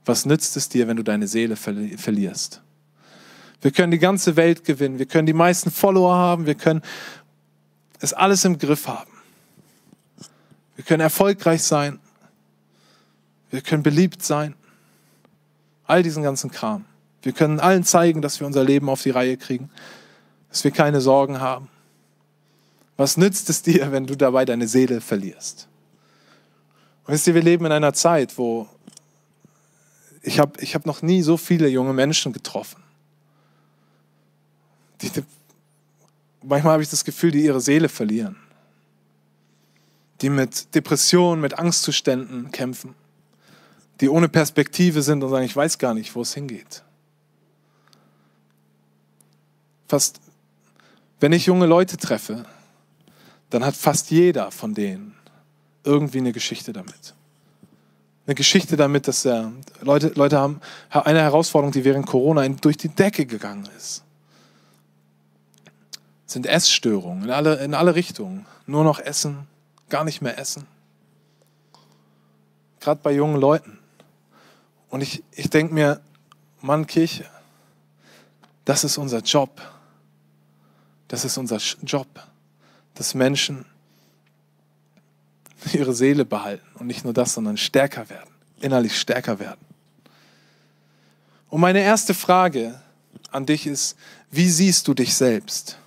Was 0.05 0.27
nützt 0.27 0.57
es 0.57 0.69
dir, 0.69 0.89
wenn 0.89 0.97
du 0.97 1.03
deine 1.03 1.27
Seele 1.27 1.57
verlierst? 1.57 2.61
Wir 3.61 3.71
können 3.71 3.93
die 3.93 3.99
ganze 3.99 4.37
Welt 4.37 4.65
gewinnen. 4.65 4.99
Wir 4.99 5.07
können 5.07 5.27
die 5.27 5.33
meisten 5.33 5.71
Follower 5.71 6.15
haben. 6.15 6.47
Wir 6.47 6.57
können 6.57 6.83
es 8.01 8.13
alles 8.13 8.45
im 8.45 8.59
Griff 8.59 8.89
haben. 8.89 9.11
Wir 10.75 10.85
können 10.85 11.01
erfolgreich 11.01 11.63
sein. 11.63 12.01
Wir 13.51 13.61
können 13.61 13.83
beliebt 13.83 14.23
sein. 14.23 14.55
All 15.85 16.03
diesen 16.03 16.23
ganzen 16.23 16.51
Kram. 16.51 16.85
Wir 17.23 17.33
können 17.33 17.61
allen 17.61 17.85
zeigen, 17.85 18.21
dass 18.21 18.41
wir 18.41 18.47
unser 18.47 18.65
Leben 18.65 18.89
auf 18.89 19.03
die 19.03 19.11
Reihe 19.11 19.37
kriegen, 19.37 19.71
dass 20.49 20.65
wir 20.65 20.71
keine 20.71 21.01
Sorgen 21.01 21.41
haben. 21.41 21.69
Was 22.97 23.17
nützt 23.17 23.49
es 23.49 23.63
dir, 23.63 23.93
wenn 23.93 24.07
du 24.07 24.17
dabei 24.17 24.45
deine 24.45 24.69
Seele 24.69 25.01
verlierst? 25.01 25.69
Und 27.05 27.15
wisst 27.15 27.27
ihr, 27.27 27.35
wir 27.35 27.43
leben 27.43 27.65
in 27.65 27.73
einer 27.73 27.95
Zeit, 27.95 28.39
wo 28.39 28.69
ich 30.23 30.39
habe 30.39 30.61
ich 30.61 30.75
hab 30.75 30.87
noch 30.87 31.03
nie 31.03 31.23
so 31.23 31.37
viele 31.37 31.69
junge 31.69 31.93
Menschen 31.93 32.33
getroffen. 32.33 32.83
Die, 35.01 35.11
manchmal 36.43 36.75
habe 36.75 36.83
ich 36.83 36.91
das 36.91 37.05
Gefühl, 37.05 37.33
die 37.33 37.45
ihre 37.45 37.61
Seele 37.61 37.89
verlieren. 37.89 38.37
Die 40.21 40.31
mit 40.31 40.77
Depressionen, 40.77 41.41
mit 41.41 41.59
Angstzuständen 41.59 42.53
kämpfen 42.53 42.95
die 44.01 44.09
ohne 44.09 44.29
Perspektive 44.29 45.03
sind 45.03 45.23
und 45.23 45.31
sagen, 45.31 45.45
ich 45.45 45.55
weiß 45.55 45.79
gar 45.79 45.95
nicht, 45.95 46.15
wo 46.15 46.23
es 46.23 46.35
hingeht. 46.35 46.83
Fast, 49.87 50.21
wenn 51.21 51.33
ich 51.33 51.47
junge 51.47 51.67
Leute 51.67 51.97
treffe, 51.97 52.45
dann 53.51 53.65
hat 53.65 53.77
fast 53.77 54.11
jeder 54.11 54.51
von 54.51 54.75
denen 54.75 55.15
irgendwie 55.85 56.19
eine 56.19 56.33
Geschichte 56.33 56.73
damit. 56.73 57.15
Eine 58.27 58.35
Geschichte 58.35 58.77
damit, 58.77 59.09
dass 59.09 59.25
er, 59.25 59.53
Leute, 59.81 60.13
Leute 60.15 60.39
haben 60.39 60.61
eine 60.91 61.21
Herausforderung, 61.21 61.73
die 61.73 61.85
während 61.85 62.07
Corona 62.07 62.49
durch 62.49 62.77
die 62.77 62.89
Decke 62.89 63.27
gegangen 63.27 63.69
ist. 63.77 64.05
Sind 66.27 66.47
Essstörungen 66.47 67.25
in 67.25 67.31
alle, 67.31 67.57
in 67.57 67.75
alle 67.75 67.95
Richtungen. 67.95 68.47
Nur 68.67 68.85
noch 68.85 69.01
essen, 69.01 69.47
gar 69.89 70.05
nicht 70.05 70.23
mehr 70.23 70.39
essen. 70.39 70.67
Gerade 72.81 73.01
bei 73.03 73.13
jungen 73.13 73.41
Leuten. 73.41 73.79
Und 74.93 75.01
ich, 75.01 75.25
ich 75.33 75.49
denke 75.49 75.73
mir, 75.73 76.03
Mann, 76.61 76.87
Kirche, 76.87 77.25
das 78.67 78.85
ist 78.85 78.99
unser 78.99 79.21
Job. 79.21 79.63
Das 81.09 81.25
ist 81.25 81.39
unser 81.39 81.57
Job, 81.83 82.07
dass 82.93 83.15
Menschen 83.15 83.65
ihre 85.73 85.95
Seele 85.95 86.27
behalten 86.27 86.67
und 86.75 86.89
nicht 86.89 87.05
nur 87.05 87.15
das, 87.15 87.33
sondern 87.33 87.57
stärker 87.57 88.11
werden, 88.11 88.29
innerlich 88.61 89.01
stärker 89.01 89.39
werden. 89.39 89.65
Und 91.49 91.63
meine 91.63 91.81
erste 91.81 92.13
Frage 92.13 92.79
an 93.31 93.47
dich 93.47 93.67
ist, 93.67 93.97
wie 94.31 94.51
siehst 94.51 94.87
du 94.89 94.93
dich 94.93 95.15
selbst? 95.15 95.79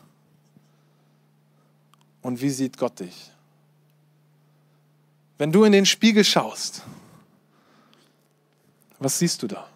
Und 2.24 2.42
wie 2.42 2.50
sieht 2.50 2.80
Gott 2.80 3.02
dich? 3.02 3.30
Wenn 5.38 5.52
du 5.52 5.64
in 5.64 5.74
den 5.74 5.86
Spiegel 5.86 6.24
schaust, 6.24 6.82
was 9.00 9.20
siehst 9.20 9.44
du 9.44 9.48
da? 9.48 9.68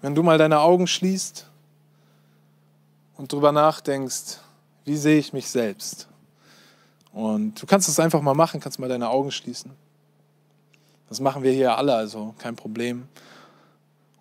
Wenn 0.00 0.14
du 0.14 0.22
mal 0.22 0.38
deine 0.38 0.60
Augen 0.60 0.86
schließt 0.86 1.46
und 3.16 3.32
drüber 3.32 3.52
nachdenkst, 3.52 4.38
wie 4.84 4.96
sehe 4.96 5.18
ich 5.18 5.32
mich 5.32 5.48
selbst? 5.48 6.08
Und 7.12 7.60
du 7.60 7.66
kannst 7.66 7.88
es 7.88 8.00
einfach 8.00 8.22
mal 8.22 8.34
machen, 8.34 8.60
kannst 8.60 8.78
mal 8.78 8.88
deine 8.88 9.10
Augen 9.10 9.30
schließen. 9.30 9.72
Das 11.08 11.20
machen 11.20 11.42
wir 11.42 11.52
hier 11.52 11.76
alle, 11.76 11.94
also 11.94 12.34
kein 12.38 12.56
Problem. 12.56 13.08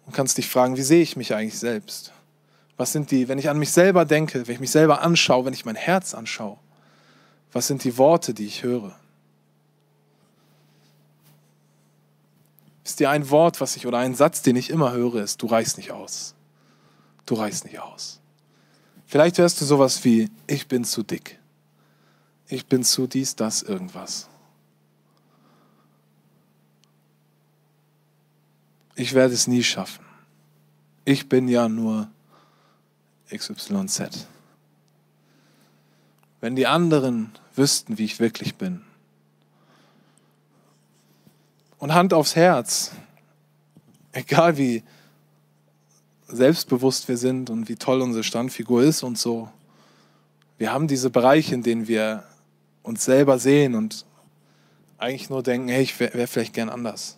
Und 0.05 0.13
kannst 0.13 0.37
dich 0.37 0.49
fragen, 0.49 0.75
wie 0.75 0.81
sehe 0.81 1.01
ich 1.01 1.15
mich 1.15 1.33
eigentlich 1.33 1.59
selbst? 1.59 2.11
Was 2.77 2.91
sind 2.91 3.11
die, 3.11 3.27
wenn 3.27 3.37
ich 3.37 3.49
an 3.49 3.59
mich 3.59 3.71
selber 3.71 4.05
denke, 4.05 4.47
wenn 4.47 4.55
ich 4.55 4.59
mich 4.59 4.71
selber 4.71 5.01
anschaue, 5.01 5.45
wenn 5.45 5.53
ich 5.53 5.65
mein 5.65 5.75
Herz 5.75 6.13
anschaue, 6.13 6.57
was 7.51 7.67
sind 7.67 7.83
die 7.83 7.97
Worte, 7.97 8.33
die 8.33 8.45
ich 8.45 8.63
höre? 8.63 8.95
Ist 12.89 12.99
dir 12.99 13.11
ein 13.11 13.29
Wort, 13.29 13.61
was 13.61 13.75
ich 13.75 13.85
oder 13.85 13.99
ein 13.99 14.15
Satz, 14.15 14.41
den 14.41 14.55
ich 14.55 14.71
immer 14.71 14.91
höre, 14.93 15.21
ist, 15.21 15.43
du 15.43 15.45
reichst 15.45 15.77
nicht 15.77 15.91
aus. 15.91 16.33
Du 17.27 17.35
reichst 17.35 17.63
nicht 17.65 17.77
aus. 17.77 18.19
Vielleicht 19.05 19.37
hörst 19.37 19.61
du 19.61 19.65
sowas 19.65 20.03
wie, 20.03 20.31
ich 20.47 20.67
bin 20.67 20.83
zu 20.83 21.03
dick. 21.03 21.37
Ich 22.47 22.65
bin 22.65 22.83
zu 22.83 23.05
dies, 23.05 23.35
das, 23.35 23.61
irgendwas. 23.61 24.27
Ich 28.95 29.13
werde 29.13 29.35
es 29.35 29.45
nie 29.45 29.61
schaffen. 29.61 30.03
Ich 31.05 31.29
bin 31.29 31.47
ja 31.47 31.69
nur 31.69 32.09
XYZ. 33.31 34.25
Wenn 36.41 36.55
die 36.55 36.65
anderen 36.65 37.33
wüssten, 37.53 37.99
wie 37.99 38.05
ich 38.05 38.19
wirklich 38.19 38.55
bin, 38.55 38.81
und 41.79 41.93
Hand 41.93 42.13
aufs 42.13 42.35
Herz, 42.35 42.91
egal 44.11 44.57
wie 44.57 44.83
selbstbewusst 46.27 47.07
wir 47.07 47.17
sind 47.17 47.49
und 47.49 47.69
wie 47.69 47.75
toll 47.75 48.01
unsere 48.01 48.23
Standfigur 48.23 48.83
ist 48.83 49.01
und 49.01 49.17
so, 49.17 49.49
wir 50.57 50.71
haben 50.71 50.87
diese 50.87 51.09
Bereiche, 51.09 51.55
in 51.55 51.63
denen 51.63 51.87
wir 51.87 52.25
uns 52.83 53.05
selber 53.05 53.39
sehen 53.39 53.75
und 53.75 54.05
eigentlich 54.97 55.29
nur 55.29 55.41
denken, 55.41 55.69
hey, 55.69 55.81
ich 55.81 55.99
wäre 55.99 56.13
wär 56.13 56.27
vielleicht 56.27 56.53
gern 56.53 56.69
anders. 56.69 57.17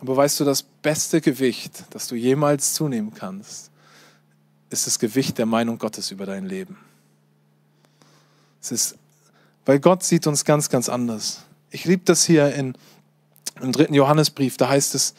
Aber 0.00 0.16
weißt 0.16 0.38
du, 0.38 0.44
das 0.44 0.62
beste 0.62 1.20
Gewicht, 1.20 1.84
das 1.90 2.06
du 2.06 2.14
jemals 2.14 2.74
zunehmen 2.74 3.12
kannst, 3.12 3.72
ist 4.70 4.86
das 4.86 5.00
Gewicht 5.00 5.38
der 5.38 5.46
Meinung 5.46 5.78
Gottes 5.78 6.12
über 6.12 6.24
dein 6.24 6.46
Leben. 6.46 6.78
Es 8.60 8.70
ist 8.70 8.98
weil 9.68 9.80
Gott 9.80 10.02
sieht 10.02 10.26
uns 10.26 10.46
ganz, 10.46 10.70
ganz 10.70 10.88
anders. 10.88 11.44
Ich 11.70 11.84
liebe 11.84 12.02
das 12.06 12.24
hier 12.24 12.54
in, 12.54 12.72
im 13.60 13.70
dritten 13.70 13.92
Johannesbrief, 13.92 14.56
da 14.56 14.70
heißt 14.70 14.94
es, 14.94 15.12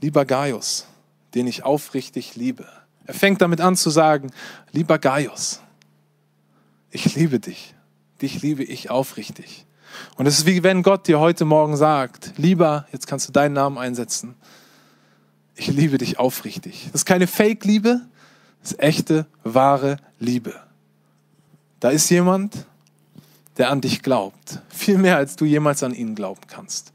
lieber 0.00 0.24
Gaius, 0.24 0.86
den 1.34 1.46
ich 1.46 1.64
aufrichtig 1.64 2.34
liebe. 2.34 2.66
Er 3.04 3.12
fängt 3.12 3.42
damit 3.42 3.60
an 3.60 3.76
zu 3.76 3.90
sagen, 3.90 4.30
lieber 4.72 4.98
Gaius, 4.98 5.60
ich 6.90 7.14
liebe 7.14 7.40
dich, 7.40 7.74
dich 8.22 8.40
liebe 8.40 8.64
ich 8.64 8.88
aufrichtig. 8.88 9.66
Und 10.16 10.24
es 10.24 10.38
ist 10.38 10.46
wie 10.46 10.62
wenn 10.62 10.82
Gott 10.82 11.06
dir 11.06 11.20
heute 11.20 11.44
Morgen 11.44 11.76
sagt, 11.76 12.32
lieber, 12.38 12.86
jetzt 12.90 13.06
kannst 13.06 13.28
du 13.28 13.32
deinen 13.32 13.52
Namen 13.52 13.76
einsetzen, 13.76 14.34
ich 15.56 15.66
liebe 15.66 15.98
dich 15.98 16.18
aufrichtig. 16.18 16.84
Das 16.86 17.02
ist 17.02 17.04
keine 17.04 17.26
Fake-Liebe, 17.26 18.00
das 18.62 18.72
ist 18.72 18.80
echte, 18.80 19.26
wahre 19.42 19.98
Liebe. 20.18 20.54
Da 21.80 21.90
ist 21.90 22.08
jemand, 22.08 22.64
der 23.56 23.70
an 23.70 23.80
dich 23.80 24.02
glaubt. 24.02 24.60
Viel 24.68 24.98
mehr, 24.98 25.16
als 25.16 25.36
du 25.36 25.44
jemals 25.44 25.82
an 25.82 25.94
ihn 25.94 26.14
glauben 26.14 26.40
kannst. 26.48 26.92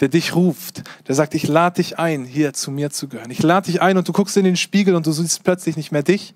Der 0.00 0.08
dich 0.08 0.34
ruft, 0.34 0.82
der 1.08 1.14
sagt, 1.14 1.34
ich 1.34 1.48
lade 1.48 1.76
dich 1.76 1.98
ein, 1.98 2.24
hier 2.24 2.52
zu 2.52 2.70
mir 2.70 2.90
zu 2.90 3.08
gehören. 3.08 3.30
Ich 3.30 3.42
lade 3.42 3.66
dich 3.66 3.80
ein 3.80 3.96
und 3.96 4.06
du 4.06 4.12
guckst 4.12 4.36
in 4.36 4.44
den 4.44 4.56
Spiegel 4.56 4.94
und 4.94 5.06
du 5.06 5.12
siehst 5.12 5.42
plötzlich 5.42 5.76
nicht 5.76 5.90
mehr 5.90 6.02
dich, 6.02 6.34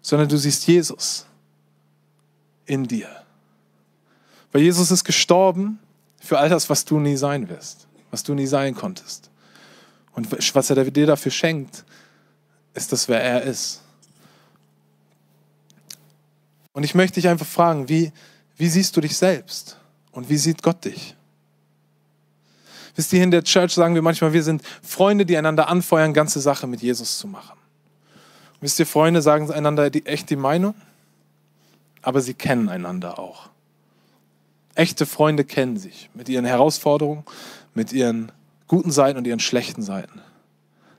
sondern 0.00 0.28
du 0.28 0.36
siehst 0.36 0.66
Jesus 0.66 1.26
in 2.66 2.84
dir. 2.84 3.08
Weil 4.52 4.62
Jesus 4.62 4.90
ist 4.90 5.04
gestorben 5.04 5.78
für 6.20 6.38
all 6.38 6.48
das, 6.48 6.70
was 6.70 6.84
du 6.84 6.98
nie 6.98 7.16
sein 7.16 7.48
wirst, 7.48 7.86
was 8.10 8.22
du 8.22 8.34
nie 8.34 8.46
sein 8.46 8.74
konntest. 8.74 9.30
Und 10.12 10.30
was 10.54 10.70
er 10.70 10.84
dir 10.84 11.06
dafür 11.06 11.32
schenkt, 11.32 11.84
ist 12.72 12.92
das, 12.92 13.08
wer 13.08 13.22
er 13.22 13.42
ist. 13.42 13.82
Und 16.72 16.82
ich 16.84 16.94
möchte 16.94 17.20
dich 17.20 17.28
einfach 17.28 17.46
fragen, 17.46 17.88
wie, 17.88 18.12
wie 18.56 18.68
siehst 18.68 18.96
du 18.96 19.00
dich 19.00 19.16
selbst? 19.16 19.78
Und 20.12 20.28
wie 20.28 20.36
sieht 20.36 20.62
Gott 20.62 20.84
dich? 20.84 21.16
Wisst 22.96 23.12
ihr, 23.12 23.22
in 23.22 23.32
der 23.32 23.42
Church 23.42 23.72
sagen 23.72 23.94
wir 23.94 24.02
manchmal, 24.02 24.32
wir 24.32 24.42
sind 24.42 24.62
Freunde, 24.82 25.26
die 25.26 25.36
einander 25.36 25.68
anfeuern, 25.68 26.14
ganze 26.14 26.40
Sache 26.40 26.66
mit 26.66 26.80
Jesus 26.80 27.18
zu 27.18 27.26
machen. 27.26 27.58
Wisst 28.60 28.78
ihr, 28.78 28.86
Freunde 28.86 29.20
sagen 29.20 29.50
einander 29.50 29.90
die, 29.90 30.06
echt 30.06 30.30
die 30.30 30.36
Meinung, 30.36 30.74
aber 32.02 32.20
sie 32.20 32.34
kennen 32.34 32.68
einander 32.68 33.18
auch. 33.18 33.50
Echte 34.76 35.06
Freunde 35.06 35.44
kennen 35.44 35.76
sich 35.76 36.08
mit 36.14 36.28
ihren 36.28 36.44
Herausforderungen, 36.44 37.24
mit 37.74 37.92
ihren 37.92 38.32
guten 38.68 38.90
Seiten 38.90 39.18
und 39.18 39.26
ihren 39.26 39.40
schlechten 39.40 39.82
Seiten. 39.82 40.20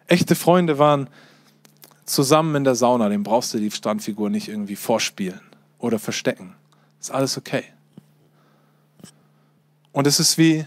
Echte 0.08 0.36
Freunde 0.36 0.78
waren 0.78 1.10
zusammen 2.06 2.56
in 2.56 2.64
der 2.64 2.76
Sauna, 2.76 3.10
dem 3.10 3.24
brauchst 3.24 3.54
du 3.54 3.58
die 3.58 3.72
Strandfigur 3.72 4.30
nicht 4.30 4.48
irgendwie 4.48 4.76
vorspielen 4.76 5.42
oder 5.80 6.00
verstecken. 6.00 6.54
Ist 7.06 7.12
alles 7.12 7.38
okay. 7.38 7.66
Und 9.92 10.08
es 10.08 10.20
ist 10.20 10.40
wie, 10.40 10.66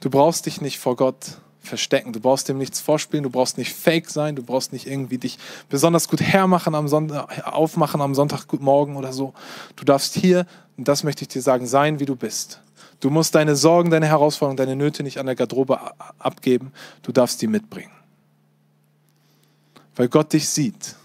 du 0.00 0.10
brauchst 0.10 0.46
dich 0.46 0.60
nicht 0.60 0.80
vor 0.80 0.96
Gott 0.96 1.38
verstecken, 1.60 2.12
du 2.12 2.18
brauchst 2.18 2.48
dem 2.48 2.58
nichts 2.58 2.80
vorspielen, 2.80 3.22
du 3.22 3.30
brauchst 3.30 3.56
nicht 3.56 3.72
fake 3.72 4.10
sein, 4.10 4.34
du 4.34 4.42
brauchst 4.42 4.72
nicht 4.72 4.88
irgendwie 4.88 5.18
dich 5.18 5.38
besonders 5.68 6.08
gut 6.08 6.22
hermachen 6.22 6.74
am 6.74 6.88
Sonntag, 6.88 7.46
aufmachen 7.46 8.00
am 8.00 8.16
Sonntagmorgen 8.16 8.96
oder 8.96 9.12
so. 9.12 9.32
Du 9.76 9.84
darfst 9.84 10.14
hier, 10.14 10.44
und 10.76 10.88
das 10.88 11.04
möchte 11.04 11.22
ich 11.22 11.28
dir 11.28 11.40
sagen, 11.40 11.68
sein, 11.68 12.00
wie 12.00 12.06
du 12.06 12.16
bist. 12.16 12.60
Du 12.98 13.08
musst 13.08 13.36
deine 13.36 13.54
Sorgen, 13.54 13.90
deine 13.90 14.08
Herausforderungen, 14.08 14.56
deine 14.56 14.74
Nöte 14.74 15.04
nicht 15.04 15.18
an 15.18 15.26
der 15.26 15.36
Garderobe 15.36 15.78
abgeben, 16.18 16.72
du 17.02 17.12
darfst 17.12 17.40
die 17.42 17.46
mitbringen 17.46 17.92
weil 20.00 20.08
Gott 20.08 20.32
dich 20.32 20.48
sieht. 20.48 20.96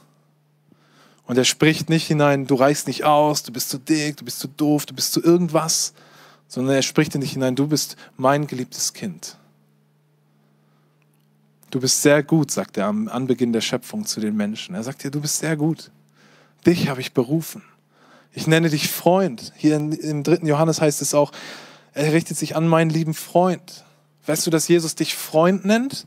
Und 1.27 1.37
er 1.37 1.45
spricht 1.45 1.89
nicht 1.89 2.05
hinein, 2.07 2.45
du 2.45 2.55
reichst 2.55 2.87
nicht 2.87 3.03
aus, 3.03 3.43
du 3.43 3.51
bist 3.51 3.69
zu 3.69 3.79
dick, 3.79 4.17
du 4.17 4.25
bist 4.25 4.39
zu 4.39 4.47
doof, 4.47 4.85
du 4.85 4.93
bist 4.93 5.11
zu 5.11 5.23
irgendwas, 5.23 5.93
sondern 6.47 6.75
er 6.75 6.83
spricht 6.83 7.15
in 7.15 7.21
dich 7.21 7.33
hinein, 7.33 7.55
du 7.55 7.67
bist 7.67 7.95
mein 8.15 8.45
geliebtes 8.45 8.93
Kind. 8.93 9.37
Du 11.71 11.79
bist 11.79 12.01
sehr 12.03 12.21
gut, 12.21 12.51
sagt 12.51 12.77
er 12.77 12.85
am 12.85 13.07
Anbeginn 13.07 13.53
der 13.53 13.61
Schöpfung 13.61 14.05
zu 14.05 14.19
den 14.19 14.37
Menschen. 14.37 14.75
Er 14.75 14.83
sagt 14.83 15.03
dir, 15.03 15.11
du 15.11 15.19
bist 15.19 15.39
sehr 15.39 15.57
gut. 15.57 15.91
Dich 16.65 16.87
habe 16.87 17.01
ich 17.01 17.13
berufen. 17.13 17.63
Ich 18.31 18.47
nenne 18.47 18.69
dich 18.69 18.89
Freund. 18.89 19.51
Hier 19.55 19.75
im 19.75 20.23
dritten 20.23 20.45
Johannes 20.45 20.79
heißt 20.79 21.01
es 21.01 21.13
auch, 21.13 21.31
er 21.93 22.13
richtet 22.13 22.37
sich 22.37 22.55
an 22.55 22.67
meinen 22.67 22.91
lieben 22.91 23.13
Freund. 23.13 23.83
Weißt 24.25 24.45
du, 24.45 24.51
dass 24.51 24.67
Jesus 24.67 24.95
dich 24.95 25.15
Freund 25.15 25.65
nennt? 25.65 26.05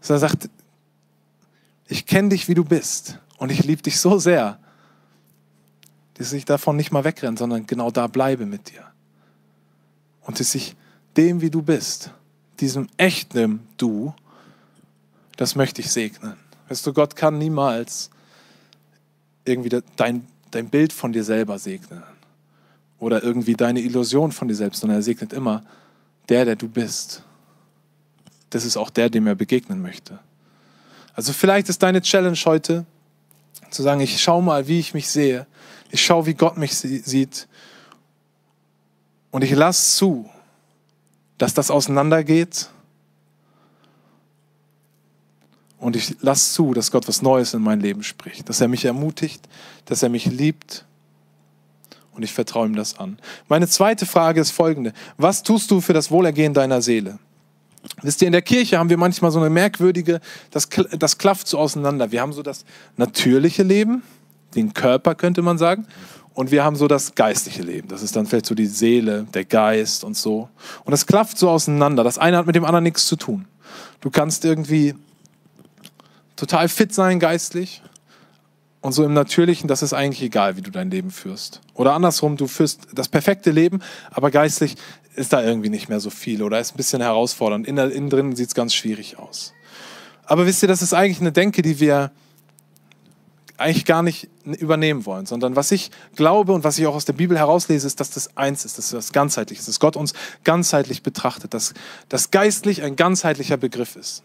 Dass 0.00 0.10
er 0.10 0.18
sagt, 0.18 0.50
ich 1.88 2.06
kenne 2.06 2.28
dich, 2.28 2.48
wie 2.48 2.54
du 2.54 2.64
bist 2.64 3.18
und 3.40 3.50
ich 3.50 3.64
liebe 3.64 3.80
dich 3.80 3.98
so 3.98 4.18
sehr, 4.18 4.58
dass 6.14 6.34
ich 6.34 6.44
davon 6.44 6.76
nicht 6.76 6.92
mal 6.92 7.04
wegrenne, 7.04 7.38
sondern 7.38 7.66
genau 7.66 7.90
da 7.90 8.06
bleibe 8.06 8.44
mit 8.44 8.70
dir. 8.70 8.84
Und 10.20 10.38
dass 10.38 10.54
ich 10.54 10.76
dem, 11.16 11.40
wie 11.40 11.48
du 11.48 11.62
bist, 11.62 12.10
diesem 12.60 12.86
echten 12.98 13.66
Du, 13.78 14.14
das 15.38 15.56
möchte 15.56 15.80
ich 15.80 15.90
segnen. 15.90 16.36
Weißt 16.68 16.86
du, 16.86 16.92
Gott 16.92 17.16
kann 17.16 17.38
niemals 17.38 18.10
irgendwie 19.46 19.80
dein, 19.96 20.26
dein 20.50 20.68
Bild 20.68 20.92
von 20.92 21.14
dir 21.14 21.24
selber 21.24 21.58
segnen 21.58 22.02
oder 22.98 23.22
irgendwie 23.22 23.54
deine 23.54 23.80
Illusion 23.80 24.32
von 24.32 24.48
dir 24.48 24.54
selbst, 24.54 24.80
sondern 24.82 24.98
er 24.98 25.02
segnet 25.02 25.32
immer 25.32 25.64
der, 26.28 26.44
der 26.44 26.56
du 26.56 26.68
bist. 26.68 27.22
Das 28.50 28.66
ist 28.66 28.76
auch 28.76 28.90
der, 28.90 29.08
dem 29.08 29.26
er 29.26 29.34
begegnen 29.34 29.80
möchte. 29.80 30.18
Also 31.14 31.32
vielleicht 31.32 31.70
ist 31.70 31.82
deine 31.82 32.02
Challenge 32.02 32.36
heute 32.44 32.84
zu 33.70 33.82
sagen, 33.82 34.00
ich 34.00 34.20
schaue 34.20 34.42
mal, 34.42 34.66
wie 34.68 34.78
ich 34.78 34.94
mich 34.94 35.08
sehe. 35.08 35.46
Ich 35.90 36.04
schaue, 36.04 36.26
wie 36.26 36.34
Gott 36.34 36.56
mich 36.56 36.76
sieht. 36.76 37.48
Und 39.30 39.42
ich 39.42 39.52
lasse 39.52 39.96
zu, 39.96 40.28
dass 41.38 41.54
das 41.54 41.70
auseinandergeht. 41.70 42.68
Und 45.78 45.96
ich 45.96 46.16
lasse 46.20 46.52
zu, 46.52 46.74
dass 46.74 46.90
Gott 46.90 47.08
was 47.08 47.22
Neues 47.22 47.54
in 47.54 47.62
mein 47.62 47.80
Leben 47.80 48.02
spricht. 48.02 48.48
Dass 48.48 48.60
er 48.60 48.68
mich 48.68 48.84
ermutigt, 48.84 49.48
dass 49.86 50.02
er 50.02 50.08
mich 50.08 50.26
liebt. 50.26 50.84
Und 52.12 52.22
ich 52.22 52.32
vertraue 52.32 52.66
ihm 52.66 52.76
das 52.76 52.98
an. 52.98 53.18
Meine 53.48 53.66
zweite 53.66 54.04
Frage 54.04 54.40
ist 54.40 54.50
folgende. 54.50 54.92
Was 55.16 55.42
tust 55.42 55.70
du 55.70 55.80
für 55.80 55.94
das 55.94 56.10
Wohlergehen 56.10 56.52
deiner 56.52 56.82
Seele? 56.82 57.18
Wisst 58.02 58.22
ihr, 58.22 58.26
in 58.26 58.32
der 58.32 58.42
Kirche 58.42 58.78
haben 58.78 58.90
wir 58.90 58.96
manchmal 58.96 59.30
so 59.30 59.40
eine 59.40 59.50
merkwürdige, 59.50 60.20
das, 60.50 60.68
das 60.98 61.18
klafft 61.18 61.48
so 61.48 61.58
auseinander. 61.58 62.12
Wir 62.12 62.20
haben 62.20 62.32
so 62.32 62.42
das 62.42 62.64
natürliche 62.96 63.62
Leben, 63.62 64.02
den 64.54 64.74
Körper 64.74 65.14
könnte 65.14 65.42
man 65.42 65.58
sagen, 65.58 65.86
und 66.32 66.50
wir 66.50 66.64
haben 66.64 66.76
so 66.76 66.86
das 66.88 67.14
geistliche 67.14 67.62
Leben. 67.62 67.88
Das 67.88 68.02
ist 68.02 68.16
dann 68.16 68.26
vielleicht 68.26 68.46
so 68.46 68.54
die 68.54 68.66
Seele, 68.66 69.26
der 69.34 69.44
Geist 69.44 70.04
und 70.04 70.16
so. 70.16 70.48
Und 70.84 70.92
das 70.92 71.06
klafft 71.06 71.38
so 71.38 71.50
auseinander. 71.50 72.04
Das 72.04 72.18
eine 72.18 72.36
hat 72.36 72.46
mit 72.46 72.54
dem 72.54 72.64
anderen 72.64 72.84
nichts 72.84 73.06
zu 73.06 73.16
tun. 73.16 73.46
Du 74.00 74.10
kannst 74.10 74.44
irgendwie 74.44 74.94
total 76.36 76.68
fit 76.68 76.94
sein 76.94 77.18
geistlich 77.18 77.82
und 78.80 78.92
so 78.92 79.04
im 79.04 79.12
Natürlichen, 79.12 79.68
das 79.68 79.82
ist 79.82 79.92
eigentlich 79.92 80.22
egal, 80.22 80.56
wie 80.56 80.62
du 80.62 80.70
dein 80.70 80.90
Leben 80.90 81.10
führst. 81.10 81.60
Oder 81.74 81.92
andersrum, 81.92 82.36
du 82.36 82.46
führst 82.46 82.88
das 82.94 83.08
perfekte 83.08 83.50
Leben, 83.50 83.82
aber 84.10 84.30
geistlich 84.30 84.76
ist 85.14 85.32
da 85.32 85.42
irgendwie 85.42 85.68
nicht 85.68 85.88
mehr 85.88 86.00
so 86.00 86.08
viel 86.08 86.42
oder 86.42 86.60
ist 86.60 86.74
ein 86.74 86.76
bisschen 86.76 87.02
herausfordernd. 87.02 87.66
Innen, 87.66 87.90
innen 87.90 88.10
drin 88.10 88.36
sieht 88.36 88.48
es 88.48 88.54
ganz 88.54 88.74
schwierig 88.74 89.18
aus. 89.18 89.52
Aber 90.24 90.46
wisst 90.46 90.62
ihr, 90.62 90.68
das 90.68 90.80
ist 90.80 90.94
eigentlich 90.94 91.20
eine 91.20 91.32
Denke, 91.32 91.60
die 91.60 91.80
wir 91.80 92.10
eigentlich 93.58 93.84
gar 93.84 94.02
nicht 94.02 94.28
übernehmen 94.44 95.04
wollen, 95.04 95.26
sondern 95.26 95.54
was 95.54 95.70
ich 95.70 95.90
glaube 96.16 96.52
und 96.52 96.64
was 96.64 96.78
ich 96.78 96.86
auch 96.86 96.94
aus 96.94 97.04
der 97.04 97.12
Bibel 97.12 97.36
herauslese, 97.36 97.86
ist, 97.86 98.00
dass 98.00 98.10
das 98.10 98.34
eins 98.36 98.64
ist, 98.64 98.78
dass 98.78 98.90
das 98.90 99.12
ganzheitlich 99.12 99.58
ist, 99.58 99.68
dass 99.68 99.80
Gott 99.80 99.96
uns 99.96 100.14
ganzheitlich 100.44 101.02
betrachtet, 101.02 101.52
dass 101.52 101.74
das 102.08 102.30
geistlich 102.30 102.82
ein 102.82 102.96
ganzheitlicher 102.96 103.58
Begriff 103.58 103.96
ist. 103.96 104.22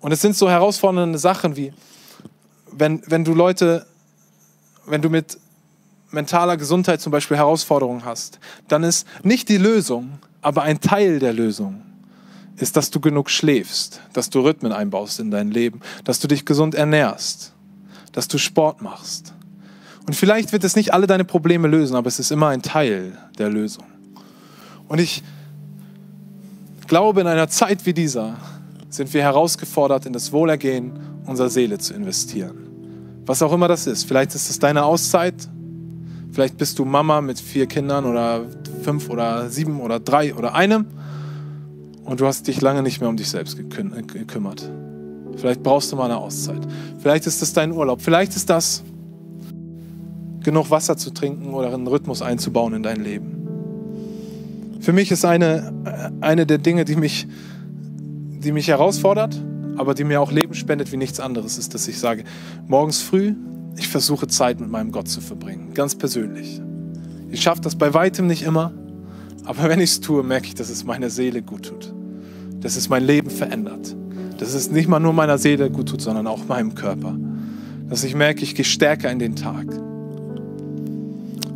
Und 0.00 0.12
es 0.12 0.22
sind 0.22 0.34
so 0.34 0.48
herausfordernde 0.48 1.18
Sachen 1.18 1.56
wie, 1.56 1.74
wenn, 2.76 3.02
wenn 3.06 3.24
du 3.24 3.34
Leute, 3.34 3.86
wenn 4.86 5.02
du 5.02 5.10
mit 5.10 5.38
mentaler 6.10 6.56
Gesundheit 6.56 7.00
zum 7.00 7.12
Beispiel 7.12 7.36
Herausforderungen 7.36 8.04
hast, 8.04 8.38
dann 8.68 8.82
ist 8.82 9.06
nicht 9.22 9.48
die 9.48 9.58
Lösung, 9.58 10.18
aber 10.42 10.62
ein 10.62 10.80
Teil 10.80 11.18
der 11.18 11.32
Lösung 11.32 11.82
ist, 12.56 12.76
dass 12.76 12.90
du 12.90 13.00
genug 13.00 13.30
schläfst, 13.30 14.00
dass 14.12 14.30
du 14.30 14.40
Rhythmen 14.40 14.72
einbaust 14.72 15.18
in 15.18 15.30
dein 15.30 15.50
Leben, 15.50 15.80
dass 16.04 16.20
du 16.20 16.28
dich 16.28 16.44
gesund 16.44 16.74
ernährst, 16.74 17.52
dass 18.12 18.28
du 18.28 18.38
Sport 18.38 18.80
machst. 18.80 19.34
Und 20.06 20.14
vielleicht 20.14 20.52
wird 20.52 20.64
es 20.64 20.76
nicht 20.76 20.92
alle 20.92 21.06
deine 21.06 21.24
Probleme 21.24 21.66
lösen, 21.66 21.96
aber 21.96 22.08
es 22.08 22.18
ist 22.18 22.30
immer 22.30 22.48
ein 22.48 22.62
Teil 22.62 23.18
der 23.38 23.48
Lösung. 23.48 23.86
Und 24.86 25.00
ich 25.00 25.22
glaube, 26.86 27.22
in 27.22 27.26
einer 27.26 27.48
Zeit 27.48 27.86
wie 27.86 27.94
dieser 27.94 28.36
sind 28.94 29.12
wir 29.12 29.22
herausgefordert, 29.22 30.06
in 30.06 30.12
das 30.12 30.32
Wohlergehen 30.32 30.92
unserer 31.26 31.50
Seele 31.50 31.78
zu 31.78 31.94
investieren. 31.94 32.56
Was 33.26 33.42
auch 33.42 33.52
immer 33.52 33.68
das 33.68 33.86
ist. 33.86 34.04
Vielleicht 34.04 34.34
ist 34.34 34.50
es 34.50 34.58
deine 34.58 34.84
Auszeit. 34.84 35.34
Vielleicht 36.32 36.58
bist 36.58 36.78
du 36.78 36.84
Mama 36.84 37.20
mit 37.20 37.38
vier 37.38 37.66
Kindern 37.66 38.04
oder 38.04 38.44
fünf 38.82 39.08
oder 39.08 39.48
sieben 39.48 39.80
oder 39.80 39.98
drei 40.00 40.34
oder 40.34 40.54
einem 40.54 40.86
und 42.04 42.20
du 42.20 42.26
hast 42.26 42.46
dich 42.46 42.60
lange 42.60 42.82
nicht 42.82 43.00
mehr 43.00 43.08
um 43.08 43.16
dich 43.16 43.28
selbst 43.28 43.56
gekümmert. 43.56 44.70
Vielleicht 45.36 45.62
brauchst 45.62 45.90
du 45.90 45.96
mal 45.96 46.04
eine 46.04 46.18
Auszeit. 46.18 46.60
Vielleicht 46.98 47.26
ist 47.26 47.40
das 47.42 47.52
dein 47.52 47.72
Urlaub. 47.72 48.02
Vielleicht 48.02 48.36
ist 48.36 48.50
das 48.50 48.84
genug 50.42 50.70
Wasser 50.70 50.96
zu 50.96 51.10
trinken 51.10 51.54
oder 51.54 51.72
einen 51.72 51.86
Rhythmus 51.86 52.22
einzubauen 52.22 52.74
in 52.74 52.82
dein 52.82 53.02
Leben. 53.02 53.34
Für 54.80 54.92
mich 54.92 55.10
ist 55.10 55.24
eine, 55.24 55.72
eine 56.20 56.46
der 56.46 56.58
Dinge, 56.58 56.84
die 56.84 56.96
mich, 56.96 57.26
die 58.44 58.52
mich 58.52 58.68
herausfordert, 58.68 59.42
aber 59.76 59.94
die 59.94 60.04
mir 60.04 60.20
auch 60.20 60.30
Leben 60.30 60.54
spendet 60.54 60.92
wie 60.92 60.96
nichts 60.96 61.18
anderes, 61.18 61.58
ist, 61.58 61.74
dass 61.74 61.88
ich 61.88 61.98
sage, 61.98 62.24
morgens 62.66 63.00
früh, 63.00 63.34
ich 63.76 63.88
versuche 63.88 64.28
Zeit 64.28 64.60
mit 64.60 64.70
meinem 64.70 64.92
Gott 64.92 65.08
zu 65.08 65.20
verbringen, 65.20 65.74
ganz 65.74 65.96
persönlich. 65.96 66.60
Ich 67.30 67.42
schaffe 67.42 67.62
das 67.62 67.74
bei 67.74 67.92
weitem 67.92 68.26
nicht 68.26 68.42
immer, 68.42 68.72
aber 69.44 69.68
wenn 69.68 69.80
ich 69.80 69.90
es 69.90 70.00
tue, 70.00 70.22
merke 70.22 70.46
ich, 70.46 70.54
dass 70.54 70.70
es 70.70 70.84
meiner 70.84 71.10
Seele 71.10 71.42
gut 71.42 71.66
tut, 71.66 71.92
dass 72.60 72.76
es 72.76 72.88
mein 72.88 73.04
Leben 73.04 73.30
verändert, 73.30 73.96
dass 74.38 74.54
es 74.54 74.70
nicht 74.70 74.88
mal 74.88 75.00
nur 75.00 75.12
meiner 75.12 75.38
Seele 75.38 75.70
gut 75.70 75.88
tut, 75.88 76.00
sondern 76.00 76.26
auch 76.26 76.46
meinem 76.46 76.74
Körper, 76.74 77.16
dass 77.88 78.04
ich 78.04 78.14
merke, 78.14 78.42
ich 78.42 78.54
gehe 78.54 78.64
stärker 78.64 79.10
in 79.10 79.18
den 79.18 79.36
Tag. 79.36 79.66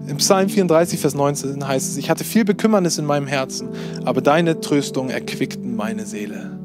Im 0.09 0.17
Psalm 0.17 0.49
34, 0.49 0.99
Vers 0.99 1.15
19 1.15 1.69
heißt 1.69 1.91
es, 1.91 1.97
ich 1.99 2.09
hatte 2.09 2.25
viel 2.25 2.45
Bekümmernis 2.45 2.99
in 2.99 3.05
meinem 3.05 3.27
Herzen, 3.27 3.69
aber 4.05 4.23
deine 4.23 4.59
Tröstungen 4.61 5.11
erquickten 5.11 5.77
meine 5.77 6.07
Seele. 6.07 6.58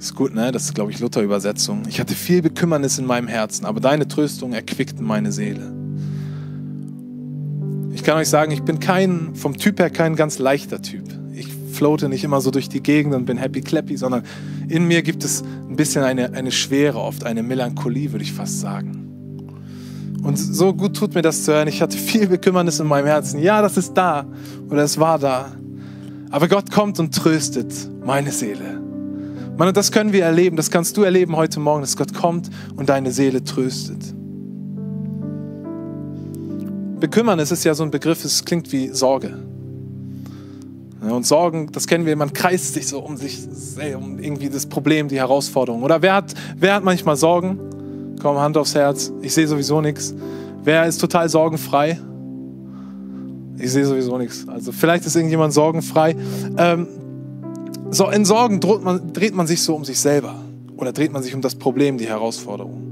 Ist 0.00 0.14
gut, 0.14 0.34
ne? 0.34 0.50
Das 0.50 0.64
ist, 0.64 0.74
glaube 0.74 0.90
ich, 0.90 0.98
Luther-Übersetzung. 0.98 1.82
Ich 1.86 2.00
hatte 2.00 2.14
viel 2.14 2.40
Bekümmernis 2.40 2.98
in 2.98 3.04
meinem 3.04 3.28
Herzen, 3.28 3.66
aber 3.66 3.80
deine 3.80 4.08
Tröstung 4.08 4.54
erquickten 4.54 5.06
meine 5.06 5.30
Seele. 5.30 5.74
Ich 7.92 8.02
kann 8.02 8.16
euch 8.16 8.30
sagen, 8.30 8.50
ich 8.50 8.62
bin 8.62 8.80
kein, 8.80 9.34
vom 9.34 9.58
Typ 9.58 9.78
her 9.78 9.90
kein 9.90 10.16
ganz 10.16 10.38
leichter 10.38 10.80
Typ. 10.80 11.04
Ich 11.34 11.48
floate 11.74 12.08
nicht 12.08 12.24
immer 12.24 12.40
so 12.40 12.50
durch 12.50 12.70
die 12.70 12.82
Gegend 12.82 13.14
und 13.14 13.26
bin 13.26 13.36
happy 13.36 13.60
clappy, 13.60 13.98
sondern 13.98 14.22
in 14.68 14.88
mir 14.88 15.02
gibt 15.02 15.22
es 15.22 15.42
ein 15.68 15.76
bisschen 15.76 16.02
eine, 16.02 16.32
eine 16.32 16.50
Schwere 16.50 16.98
oft, 16.98 17.26
eine 17.26 17.42
Melancholie, 17.42 18.10
würde 18.10 18.24
ich 18.24 18.32
fast 18.32 18.58
sagen. 18.58 20.16
Und 20.22 20.38
so 20.38 20.72
gut 20.72 20.96
tut 20.96 21.14
mir 21.14 21.20
das 21.20 21.44
zu 21.44 21.52
hören. 21.52 21.68
Ich 21.68 21.82
hatte 21.82 21.98
viel 21.98 22.26
Bekümmernis 22.26 22.80
in 22.80 22.86
meinem 22.86 23.06
Herzen. 23.06 23.38
Ja, 23.38 23.60
das 23.60 23.76
ist 23.76 23.92
da 23.92 24.24
oder 24.70 24.82
es 24.82 24.98
war 24.98 25.18
da. 25.18 25.52
Aber 26.30 26.48
Gott 26.48 26.70
kommt 26.70 26.98
und 26.98 27.14
tröstet 27.14 27.74
meine 28.02 28.32
Seele 28.32 28.79
Mann, 29.60 29.68
und 29.68 29.76
das 29.76 29.92
können 29.92 30.14
wir 30.14 30.24
erleben, 30.24 30.56
das 30.56 30.70
kannst 30.70 30.96
du 30.96 31.02
erleben 31.02 31.36
heute 31.36 31.60
Morgen, 31.60 31.82
dass 31.82 31.94
Gott 31.94 32.14
kommt 32.14 32.48
und 32.76 32.88
deine 32.88 33.12
Seele 33.12 33.44
tröstet. 33.44 33.98
Bekümmern, 36.98 37.38
es 37.40 37.52
ist 37.52 37.64
ja 37.64 37.74
so 37.74 37.82
ein 37.82 37.90
Begriff, 37.90 38.24
es 38.24 38.42
klingt 38.42 38.72
wie 38.72 38.88
Sorge. 38.88 39.38
Und 41.02 41.26
Sorgen, 41.26 41.70
das 41.72 41.86
kennen 41.86 42.06
wir, 42.06 42.16
man 42.16 42.32
kreist 42.32 42.72
sich 42.72 42.88
so 42.88 43.00
um 43.00 43.18
sich, 43.18 43.38
um 43.94 44.18
irgendwie 44.18 44.48
das 44.48 44.64
Problem, 44.64 45.08
die 45.08 45.18
Herausforderung. 45.18 45.82
Oder 45.82 46.00
wer 46.00 46.14
hat, 46.14 46.32
wer 46.56 46.76
hat 46.76 46.82
manchmal 46.82 47.16
Sorgen? 47.16 48.16
Komm, 48.22 48.38
Hand 48.38 48.56
aufs 48.56 48.74
Herz, 48.74 49.12
ich 49.20 49.34
sehe 49.34 49.46
sowieso 49.46 49.82
nichts. 49.82 50.14
Wer 50.64 50.86
ist 50.86 51.02
total 51.02 51.28
sorgenfrei? 51.28 52.00
Ich 53.58 53.70
sehe 53.70 53.84
sowieso 53.84 54.16
nichts. 54.16 54.48
Also 54.48 54.72
vielleicht 54.72 55.04
ist 55.04 55.16
irgendjemand 55.16 55.52
sorgenfrei. 55.52 56.16
Ähm, 56.56 56.88
so, 57.90 58.08
in 58.08 58.24
Sorgen 58.24 58.60
dreht 58.60 58.82
man, 58.82 59.12
dreht 59.12 59.34
man 59.34 59.46
sich 59.46 59.62
so 59.62 59.74
um 59.74 59.84
sich 59.84 59.98
selber. 59.98 60.34
Oder 60.76 60.92
dreht 60.92 61.12
man 61.12 61.22
sich 61.22 61.34
um 61.34 61.42
das 61.42 61.54
Problem, 61.54 61.98
die 61.98 62.06
Herausforderung. 62.06 62.86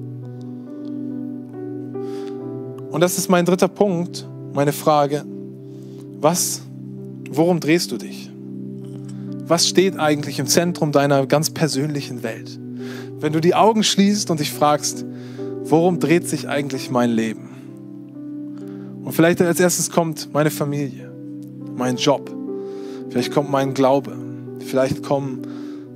Und 2.91 3.01
das 3.01 3.17
ist 3.17 3.29
mein 3.29 3.45
dritter 3.45 3.69
Punkt, 3.69 4.27
meine 4.53 4.73
Frage. 4.73 5.25
Was 6.21 6.63
Worum 7.31 7.61
drehst 7.61 7.93
du 7.93 7.99
dich? 7.99 8.31
Was 9.47 9.69
steht 9.69 9.99
eigentlich 9.99 10.39
im 10.39 10.47
Zentrum 10.47 10.93
deiner 10.93 11.27
ganz 11.27 11.51
persönlichen 11.51 12.23
Welt? 12.23 12.59
Wenn 13.21 13.33
du 13.33 13.41
die 13.41 13.55
Augen 13.55 13.83
schließt 13.83 14.31
und 14.31 14.41
dich 14.41 14.53
fragst, 14.53 15.05
worum 15.65 16.01
dreht 16.01 16.27
sich 16.29 16.49
eigentlich 16.49 16.91
mein 16.91 17.11
Leben? 17.11 17.49
Und 19.05 19.13
vielleicht 19.13 19.41
als 19.43 19.61
erstes 19.61 19.91
kommt 19.91 20.33
meine 20.33 20.51
Familie, 20.51 21.11
mein 21.77 21.97
Job, 21.97 22.31
vielleicht 23.11 23.33
kommt 23.33 23.51
mein 23.51 23.75
Glaube, 23.75 24.17
vielleicht 24.69 25.03
kommen 25.03 25.43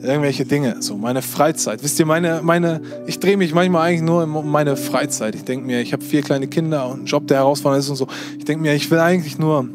irgendwelche 0.01 0.45
Dinge, 0.45 0.77
so 0.81 0.97
meine 0.97 1.23
Freizeit. 1.23 1.83
Wisst 1.85 1.99
ihr, 2.01 2.07
meine, 2.07 2.41
meine, 2.43 2.81
ich 3.07 3.21
drehe 3.21 3.37
mich 3.37 3.55
manchmal 3.55 3.89
eigentlich 3.89 4.03
nur 4.03 4.25
um 4.25 4.51
meine 4.51 4.77
Freizeit. 4.77 5.37
Ich 5.37 5.45
denke 5.45 5.65
mir, 5.65 5.81
ich 5.81 5.93
habe 5.93 6.03
vier 6.03 6.23
kleine 6.23 6.49
Kinder 6.49 6.87
und 6.87 6.93
einen 6.99 7.07
Job, 7.07 7.29
der 7.29 7.39
herausfordernd 7.39 7.85
ist 7.85 7.91
und 7.91 7.97
so. 7.97 8.09
Ich 8.37 8.45
denke 8.45 8.63
mir, 8.63 8.75
ich 8.75 8.91
will 8.91 8.99
eigentlich 8.99 9.39
nur 9.39 9.69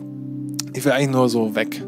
ich 0.77 0.85
will 0.85 0.91
eigentlich 0.91 1.09
nur 1.09 1.27
so 1.27 1.55
weg. 1.55 1.83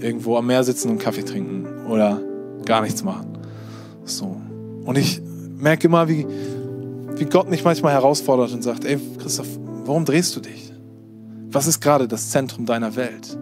Irgendwo 0.00 0.36
am 0.38 0.46
Meer 0.46 0.64
sitzen 0.64 0.90
und 0.90 0.98
Kaffee 0.98 1.22
trinken 1.22 1.66
oder 1.88 2.18
gar 2.64 2.80
nichts 2.80 3.04
machen. 3.04 3.36
So. 4.04 4.40
Und 4.84 4.96
ich 4.96 5.20
merke 5.58 5.88
immer, 5.88 6.08
wie, 6.08 6.26
wie 7.16 7.24
Gott 7.26 7.50
mich 7.50 7.64
manchmal 7.64 7.92
herausfordert 7.92 8.52
und 8.52 8.62
sagt, 8.62 8.86
ey 8.86 8.98
Christoph, 9.18 9.48
warum 9.84 10.06
drehst 10.06 10.34
du 10.36 10.40
dich? 10.40 10.72
Was 11.50 11.66
ist 11.66 11.80
gerade 11.80 12.08
das 12.08 12.30
Zentrum 12.30 12.64
deiner 12.64 12.96
Welt? 12.96 13.36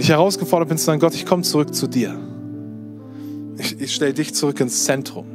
Und 0.00 0.04
ich 0.04 0.12
herausgefordert 0.12 0.70
bin 0.70 0.78
zu 0.78 0.84
sagen, 0.86 0.98
Gott, 0.98 1.14
ich 1.14 1.26
komme 1.26 1.42
zurück 1.42 1.74
zu 1.74 1.86
dir. 1.86 2.18
Ich, 3.58 3.78
ich 3.82 3.94
stelle 3.94 4.14
dich 4.14 4.34
zurück 4.34 4.58
ins 4.60 4.84
Zentrum. 4.84 5.26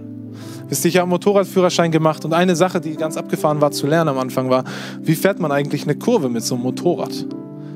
Wisst 0.68 0.84
ihr, 0.84 0.90
ich 0.90 0.96
habe 0.96 1.04
einen 1.04 1.12
Motorradführerschein 1.12 1.92
gemacht 1.92 2.26
und 2.26 2.34
eine 2.34 2.56
Sache, 2.56 2.82
die 2.82 2.96
ganz 2.96 3.16
abgefahren 3.16 3.62
war 3.62 3.70
zu 3.70 3.86
lernen 3.86 4.10
am 4.10 4.18
Anfang, 4.18 4.50
war, 4.50 4.64
wie 5.04 5.14
fährt 5.14 5.40
man 5.40 5.52
eigentlich 5.52 5.84
eine 5.84 5.94
Kurve 5.94 6.30
mit 6.30 6.44
so 6.44 6.56
einem 6.56 6.64
Motorrad? 6.64 7.28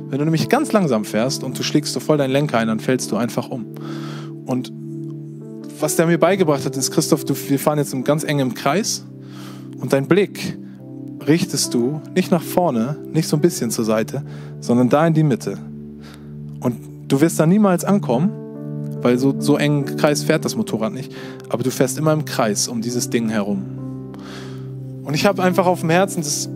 Wenn 0.09 0.17
du 0.17 0.25
nämlich 0.25 0.49
ganz 0.49 0.71
langsam 0.71 1.05
fährst 1.05 1.43
und 1.43 1.59
du 1.59 1.61
schlägst 1.61 1.93
so 1.93 1.99
voll 1.99 2.17
deinen 2.17 2.31
Lenker 2.31 2.57
ein, 2.57 2.67
dann 2.67 2.79
fällst 2.79 3.11
du 3.11 3.17
einfach 3.17 3.49
um. 3.49 3.67
Und 4.47 4.73
was 5.79 5.95
der 5.95 6.07
mir 6.07 6.17
beigebracht 6.17 6.65
hat, 6.65 6.75
ist, 6.75 6.89
Christoph, 6.89 7.23
du, 7.23 7.35
wir 7.35 7.59
fahren 7.59 7.77
jetzt 7.77 7.93
im 7.93 8.03
ganz 8.03 8.23
engen 8.23 8.55
Kreis 8.55 9.05
und 9.79 9.93
dein 9.93 10.07
Blick 10.07 10.57
richtest 11.27 11.71
du 11.75 12.01
nicht 12.15 12.31
nach 12.31 12.41
vorne, 12.41 12.97
nicht 13.13 13.27
so 13.27 13.37
ein 13.37 13.41
bisschen 13.41 13.69
zur 13.69 13.85
Seite, 13.85 14.23
sondern 14.59 14.89
da 14.89 15.05
in 15.05 15.13
die 15.13 15.21
Mitte. 15.21 15.59
Und 16.59 16.77
du 17.07 17.21
wirst 17.21 17.39
da 17.39 17.45
niemals 17.45 17.85
ankommen, 17.85 18.31
weil 19.01 19.17
so, 19.17 19.35
so 19.39 19.57
engen 19.57 19.85
Kreis 19.97 20.23
fährt 20.23 20.45
das 20.45 20.55
Motorrad 20.55 20.93
nicht, 20.93 21.13
aber 21.49 21.63
du 21.63 21.71
fährst 21.71 21.97
immer 21.97 22.13
im 22.13 22.25
Kreis 22.25 22.67
um 22.67 22.81
dieses 22.81 23.09
Ding 23.09 23.29
herum. 23.29 23.63
Und 25.03 25.13
ich 25.13 25.25
habe 25.25 25.41
einfach 25.41 25.65
auf 25.65 25.81
dem 25.81 25.89
Herzen, 25.89 26.21
das 26.21 26.49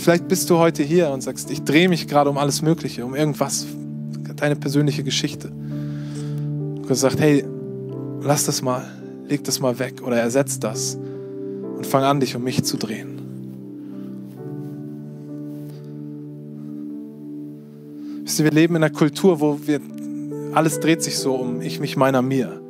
Vielleicht 0.00 0.28
bist 0.28 0.48
du 0.48 0.56
heute 0.56 0.82
hier 0.82 1.10
und 1.10 1.22
sagst, 1.22 1.50
ich 1.50 1.62
drehe 1.62 1.88
mich 1.88 2.08
gerade 2.08 2.30
um 2.30 2.38
alles 2.38 2.62
Mögliche, 2.62 3.04
um 3.04 3.14
irgendwas, 3.14 3.66
deine 4.36 4.56
persönliche 4.56 5.04
Geschichte. 5.04 5.48
Und 5.48 6.86
Gott 6.88 6.96
sagt, 6.96 7.20
hey, 7.20 7.44
lass 8.22 8.46
das 8.46 8.62
mal, 8.62 8.82
leg 9.28 9.44
das 9.44 9.60
mal 9.60 9.78
weg 9.78 10.02
oder 10.02 10.16
ersetz 10.16 10.58
das 10.58 10.96
und 11.76 11.86
fang 11.86 12.02
an, 12.02 12.20
dich 12.20 12.34
um 12.34 12.42
mich 12.42 12.64
zu 12.64 12.78
drehen. 12.78 13.19
Wir 18.38 18.50
leben 18.50 18.76
in 18.76 18.84
einer 18.84 18.94
Kultur, 18.94 19.40
wo 19.40 19.58
wir, 19.66 19.80
alles 20.54 20.80
dreht 20.80 21.02
sich 21.02 21.18
so 21.18 21.34
um 21.34 21.60
ich, 21.60 21.80
mich, 21.80 21.96
meiner, 21.96 22.22
mir. 22.22 22.60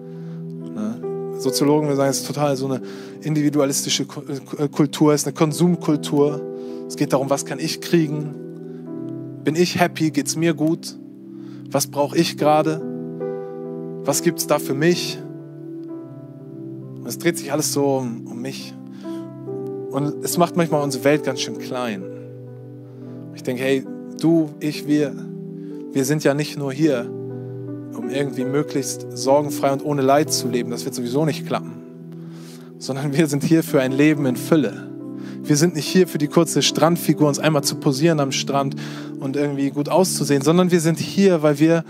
Ne? 0.75 1.37
Soziologen 1.39 1.95
sagen, 1.97 2.11
es 2.11 2.21
ist 2.21 2.27
total 2.27 2.57
so 2.57 2.67
eine 2.67 2.81
individualistische 3.23 4.07
Kultur, 4.07 5.13
es 5.13 5.23
ist 5.23 5.27
eine 5.27 5.35
Konsumkultur. 5.35 6.41
Es 6.87 6.97
geht 6.97 7.13
darum, 7.13 7.31
was 7.31 7.45
kann 7.45 7.59
ich 7.59 7.81
kriegen? 7.81 8.35
Bin 9.45 9.55
ich 9.55 9.79
happy? 9.79 10.11
Geht 10.11 10.27
es 10.27 10.37
mir 10.37 10.55
gut? 10.55 10.97
Was 11.71 11.87
brauche 11.87 12.17
ich 12.17 12.37
gerade? 12.37 12.81
Was 14.05 14.23
gibt 14.23 14.39
es 14.39 14.47
da 14.47 14.59
für 14.59 14.75
mich? 14.75 15.19
Es 17.07 17.19
dreht 17.19 17.39
sich 17.39 17.53
alles 17.53 17.73
so 17.73 17.97
um, 17.97 18.27
um 18.27 18.41
mich. 18.41 18.75
Und 19.91 20.25
es 20.25 20.39
macht 20.39 20.57
manchmal 20.57 20.83
unsere 20.83 21.05
Welt 21.05 21.25
ganz 21.25 21.41
schön 21.41 21.59
klein. 21.59 22.05
Ich 23.35 23.43
denke, 23.43 23.63
hey, 23.63 23.85
du, 24.21 24.51
ich, 24.61 24.87
wir, 24.87 25.13
wir 25.93 26.05
sind 26.05 26.25
ja 26.25 26.35
nicht 26.35 26.57
nur 26.57 26.73
hier, 26.73 27.11
um 27.97 28.09
irgendwie 28.11 28.45
möglichst 28.45 29.07
sorgenfrei 29.17 29.73
und 29.73 29.85
ohne 29.85 30.03
Leid 30.03 30.33
zu 30.33 30.49
leben. 30.49 30.71
Das 30.71 30.85
wird 30.85 30.95
sowieso 30.95 31.25
nicht 31.25 31.47
klappen. 31.47 31.73
Sondern 32.79 33.13
wir 33.13 33.27
sind 33.27 33.43
hier 33.43 33.63
für 33.63 33.81
ein 33.81 33.93
Leben 33.93 34.27
in 34.27 34.37
Fülle. 34.37 34.89
Wir 35.43 35.57
sind 35.57 35.75
nicht 35.75 35.87
hier 35.87 36.07
für 36.07 36.19
die 36.19 36.29
kurze 36.29 36.63
Strandfigur, 36.63 37.27
uns 37.27 37.39
einmal 37.39 37.65
zu 37.65 37.77
posieren 37.77 38.21
am 38.21 38.31
Strand 38.31 38.77
und 39.19 39.37
irgendwie 39.37 39.71
gut 39.71 39.89
auszusehen, 39.89 40.43
sondern 40.43 40.71
wir 40.71 40.81
sind 40.81 40.99
hier, 40.99 41.43
weil 41.43 41.59
wir 41.59 41.85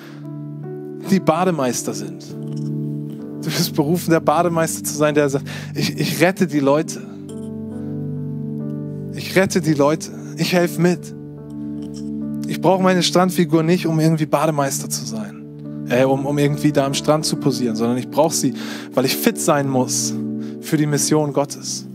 die 1.10 1.20
Bademeister 1.20 1.92
sind. 1.92 2.24
Du 2.30 3.46
bist 3.46 3.74
berufen, 3.74 4.10
der 4.10 4.20
Bademeister 4.20 4.84
zu 4.84 4.94
sein, 4.94 5.14
der 5.14 5.28
sagt, 5.28 5.46
ich, 5.74 5.98
ich 5.98 6.20
rette 6.20 6.46
die 6.46 6.60
Leute. 6.60 7.02
Ich 9.14 9.36
rette 9.36 9.60
die 9.60 9.74
Leute. 9.74 10.10
Ich 10.36 10.52
helfe 10.52 10.80
mit. 10.80 11.14
Ich 12.60 12.62
brauche 12.62 12.82
meine 12.82 13.02
Strandfigur 13.02 13.62
nicht, 13.62 13.86
um 13.86 13.98
irgendwie 14.00 14.26
Bademeister 14.26 14.90
zu 14.90 15.06
sein. 15.06 15.86
Äh, 15.88 16.04
um, 16.04 16.26
um 16.26 16.36
irgendwie 16.36 16.72
da 16.72 16.84
am 16.84 16.92
Strand 16.92 17.24
zu 17.24 17.36
posieren, 17.36 17.74
sondern 17.74 17.96
ich 17.96 18.10
brauche 18.10 18.34
sie, 18.34 18.52
weil 18.92 19.06
ich 19.06 19.16
fit 19.16 19.40
sein 19.40 19.66
muss 19.66 20.14
für 20.60 20.76
die 20.76 20.86
Mission 20.86 21.32
Gottes 21.32 21.86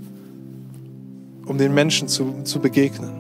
um 1.46 1.58
den 1.58 1.74
Menschen 1.74 2.08
zu, 2.08 2.42
zu 2.44 2.60
begegnen. 2.60 3.12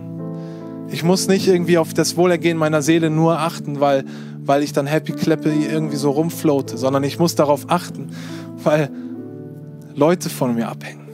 Ich 0.89 1.03
muss 1.03 1.27
nicht 1.27 1.47
irgendwie 1.47 1.77
auf 1.77 1.93
das 1.93 2.17
Wohlergehen 2.17 2.57
meiner 2.57 2.81
Seele 2.81 3.09
nur 3.09 3.39
achten, 3.39 3.79
weil, 3.79 4.05
weil 4.43 4.63
ich 4.63 4.73
dann 4.73 4.87
happy 4.87 5.13
clappy 5.13 5.65
irgendwie 5.65 5.97
so 5.97 6.11
rumfloate, 6.11 6.77
sondern 6.77 7.03
ich 7.03 7.19
muss 7.19 7.35
darauf 7.35 7.65
achten, 7.69 8.09
weil 8.63 8.89
Leute 9.93 10.29
von 10.29 10.55
mir 10.55 10.69
abhängen. 10.69 11.07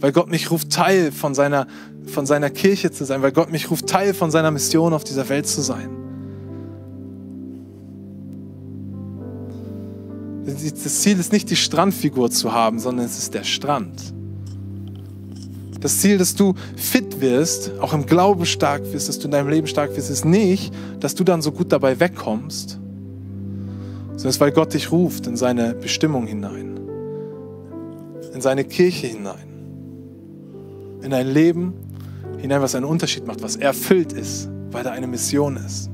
Weil 0.00 0.12
Gott 0.12 0.30
mich 0.30 0.50
ruft, 0.50 0.70
Teil 0.70 1.10
von 1.10 1.34
seiner, 1.34 1.66
von 2.08 2.26
seiner 2.26 2.50
Kirche 2.50 2.90
zu 2.90 3.04
sein, 3.04 3.22
weil 3.22 3.32
Gott 3.32 3.50
mich 3.50 3.70
ruft, 3.70 3.86
Teil 3.86 4.14
von 4.14 4.30
seiner 4.30 4.50
Mission 4.50 4.92
auf 4.92 5.04
dieser 5.04 5.28
Welt 5.28 5.46
zu 5.46 5.60
sein. 5.60 5.90
Das 10.44 11.00
Ziel 11.00 11.18
ist 11.18 11.32
nicht 11.32 11.50
die 11.50 11.56
Strandfigur 11.56 12.30
zu 12.30 12.52
haben, 12.52 12.78
sondern 12.78 13.04
es 13.04 13.18
ist 13.18 13.34
der 13.34 13.44
Strand. 13.44 14.14
Das 15.80 15.98
Ziel, 15.98 16.18
dass 16.18 16.34
du 16.34 16.54
fit 16.76 17.20
wirst, 17.20 17.72
auch 17.80 17.92
im 17.92 18.06
Glauben 18.06 18.46
stark 18.46 18.82
wirst, 18.92 19.08
dass 19.08 19.18
du 19.18 19.26
in 19.26 19.30
deinem 19.30 19.48
Leben 19.48 19.66
stark 19.66 19.96
wirst, 19.96 20.10
ist 20.10 20.24
nicht, 20.24 20.72
dass 20.98 21.14
du 21.14 21.22
dann 21.22 21.42
so 21.42 21.52
gut 21.52 21.70
dabei 21.70 22.00
wegkommst, 22.00 22.70
sondern 22.70 24.16
es 24.16 24.24
ist, 24.24 24.40
weil 24.40 24.50
Gott 24.50 24.74
dich 24.74 24.90
ruft 24.90 25.26
in 25.28 25.36
seine 25.36 25.74
Bestimmung 25.74 26.26
hinein, 26.26 26.80
in 28.34 28.40
seine 28.40 28.64
Kirche 28.64 29.06
hinein, 29.06 29.46
in 31.02 31.14
ein 31.14 31.28
Leben 31.28 31.74
hinein, 32.38 32.60
was 32.62 32.74
einen 32.74 32.84
Unterschied 32.84 33.26
macht, 33.26 33.42
was 33.42 33.56
erfüllt 33.56 34.12
ist, 34.12 34.48
weil 34.70 34.84
da 34.84 34.90
eine 34.90 35.06
Mission 35.06 35.56
ist. 35.56 35.90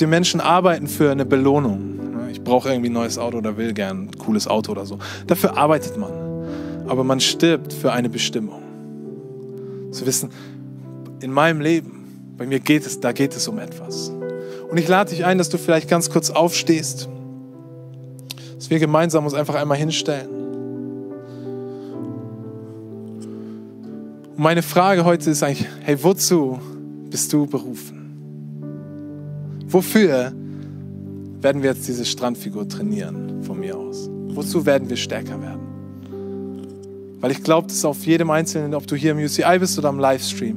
Die 0.00 0.06
Menschen 0.06 0.40
arbeiten 0.40 0.88
für 0.88 1.12
eine 1.12 1.24
Belohnung. 1.24 2.28
Ich 2.32 2.42
brauche 2.42 2.68
irgendwie 2.68 2.90
ein 2.90 2.94
neues 2.94 3.16
Auto 3.16 3.38
oder 3.38 3.56
will 3.56 3.72
gern 3.72 4.08
ein 4.08 4.18
cooles 4.18 4.48
Auto 4.48 4.72
oder 4.72 4.84
so. 4.86 4.98
Dafür 5.28 5.56
arbeitet 5.56 5.96
man 5.96 6.24
aber 6.86 7.04
man 7.04 7.20
stirbt 7.20 7.72
für 7.72 7.92
eine 7.92 8.08
Bestimmung. 8.08 8.62
Zu 9.90 10.06
wissen, 10.06 10.30
in 11.20 11.30
meinem 11.30 11.60
Leben, 11.60 12.34
bei 12.36 12.46
mir 12.46 12.60
geht 12.60 12.86
es, 12.86 13.00
da 13.00 13.12
geht 13.12 13.34
es 13.34 13.48
um 13.48 13.58
etwas. 13.58 14.12
Und 14.70 14.78
ich 14.78 14.88
lade 14.88 15.10
dich 15.10 15.24
ein, 15.24 15.38
dass 15.38 15.48
du 15.48 15.58
vielleicht 15.58 15.88
ganz 15.88 16.10
kurz 16.10 16.30
aufstehst, 16.30 17.08
dass 18.56 18.70
wir 18.70 18.78
gemeinsam 18.78 19.24
uns 19.24 19.34
einfach 19.34 19.54
einmal 19.54 19.78
hinstellen. 19.78 20.28
Und 24.36 24.42
meine 24.42 24.62
Frage 24.62 25.04
heute 25.04 25.30
ist 25.30 25.42
eigentlich, 25.42 25.68
hey, 25.82 26.02
wozu 26.02 26.58
bist 27.10 27.32
du 27.32 27.46
berufen? 27.46 28.00
Wofür? 29.66 30.32
werden 31.44 31.62
wir 31.62 31.70
jetzt 31.70 31.86
diese 31.86 32.06
Strandfigur 32.06 32.66
trainieren 32.66 33.44
von 33.44 33.60
mir 33.60 33.76
aus. 33.76 34.08
Wozu 34.28 34.64
werden 34.64 34.88
wir 34.88 34.96
stärker 34.96 35.40
werden? 35.40 35.60
Weil 37.20 37.30
ich 37.30 37.42
glaube, 37.42 37.68
dass 37.68 37.84
auf 37.84 38.04
jedem 38.06 38.30
Einzelnen, 38.30 38.74
ob 38.74 38.86
du 38.86 38.96
hier 38.96 39.12
im 39.12 39.18
UCI 39.18 39.58
bist 39.60 39.78
oder 39.78 39.90
am 39.90 39.98
Livestream, 39.98 40.56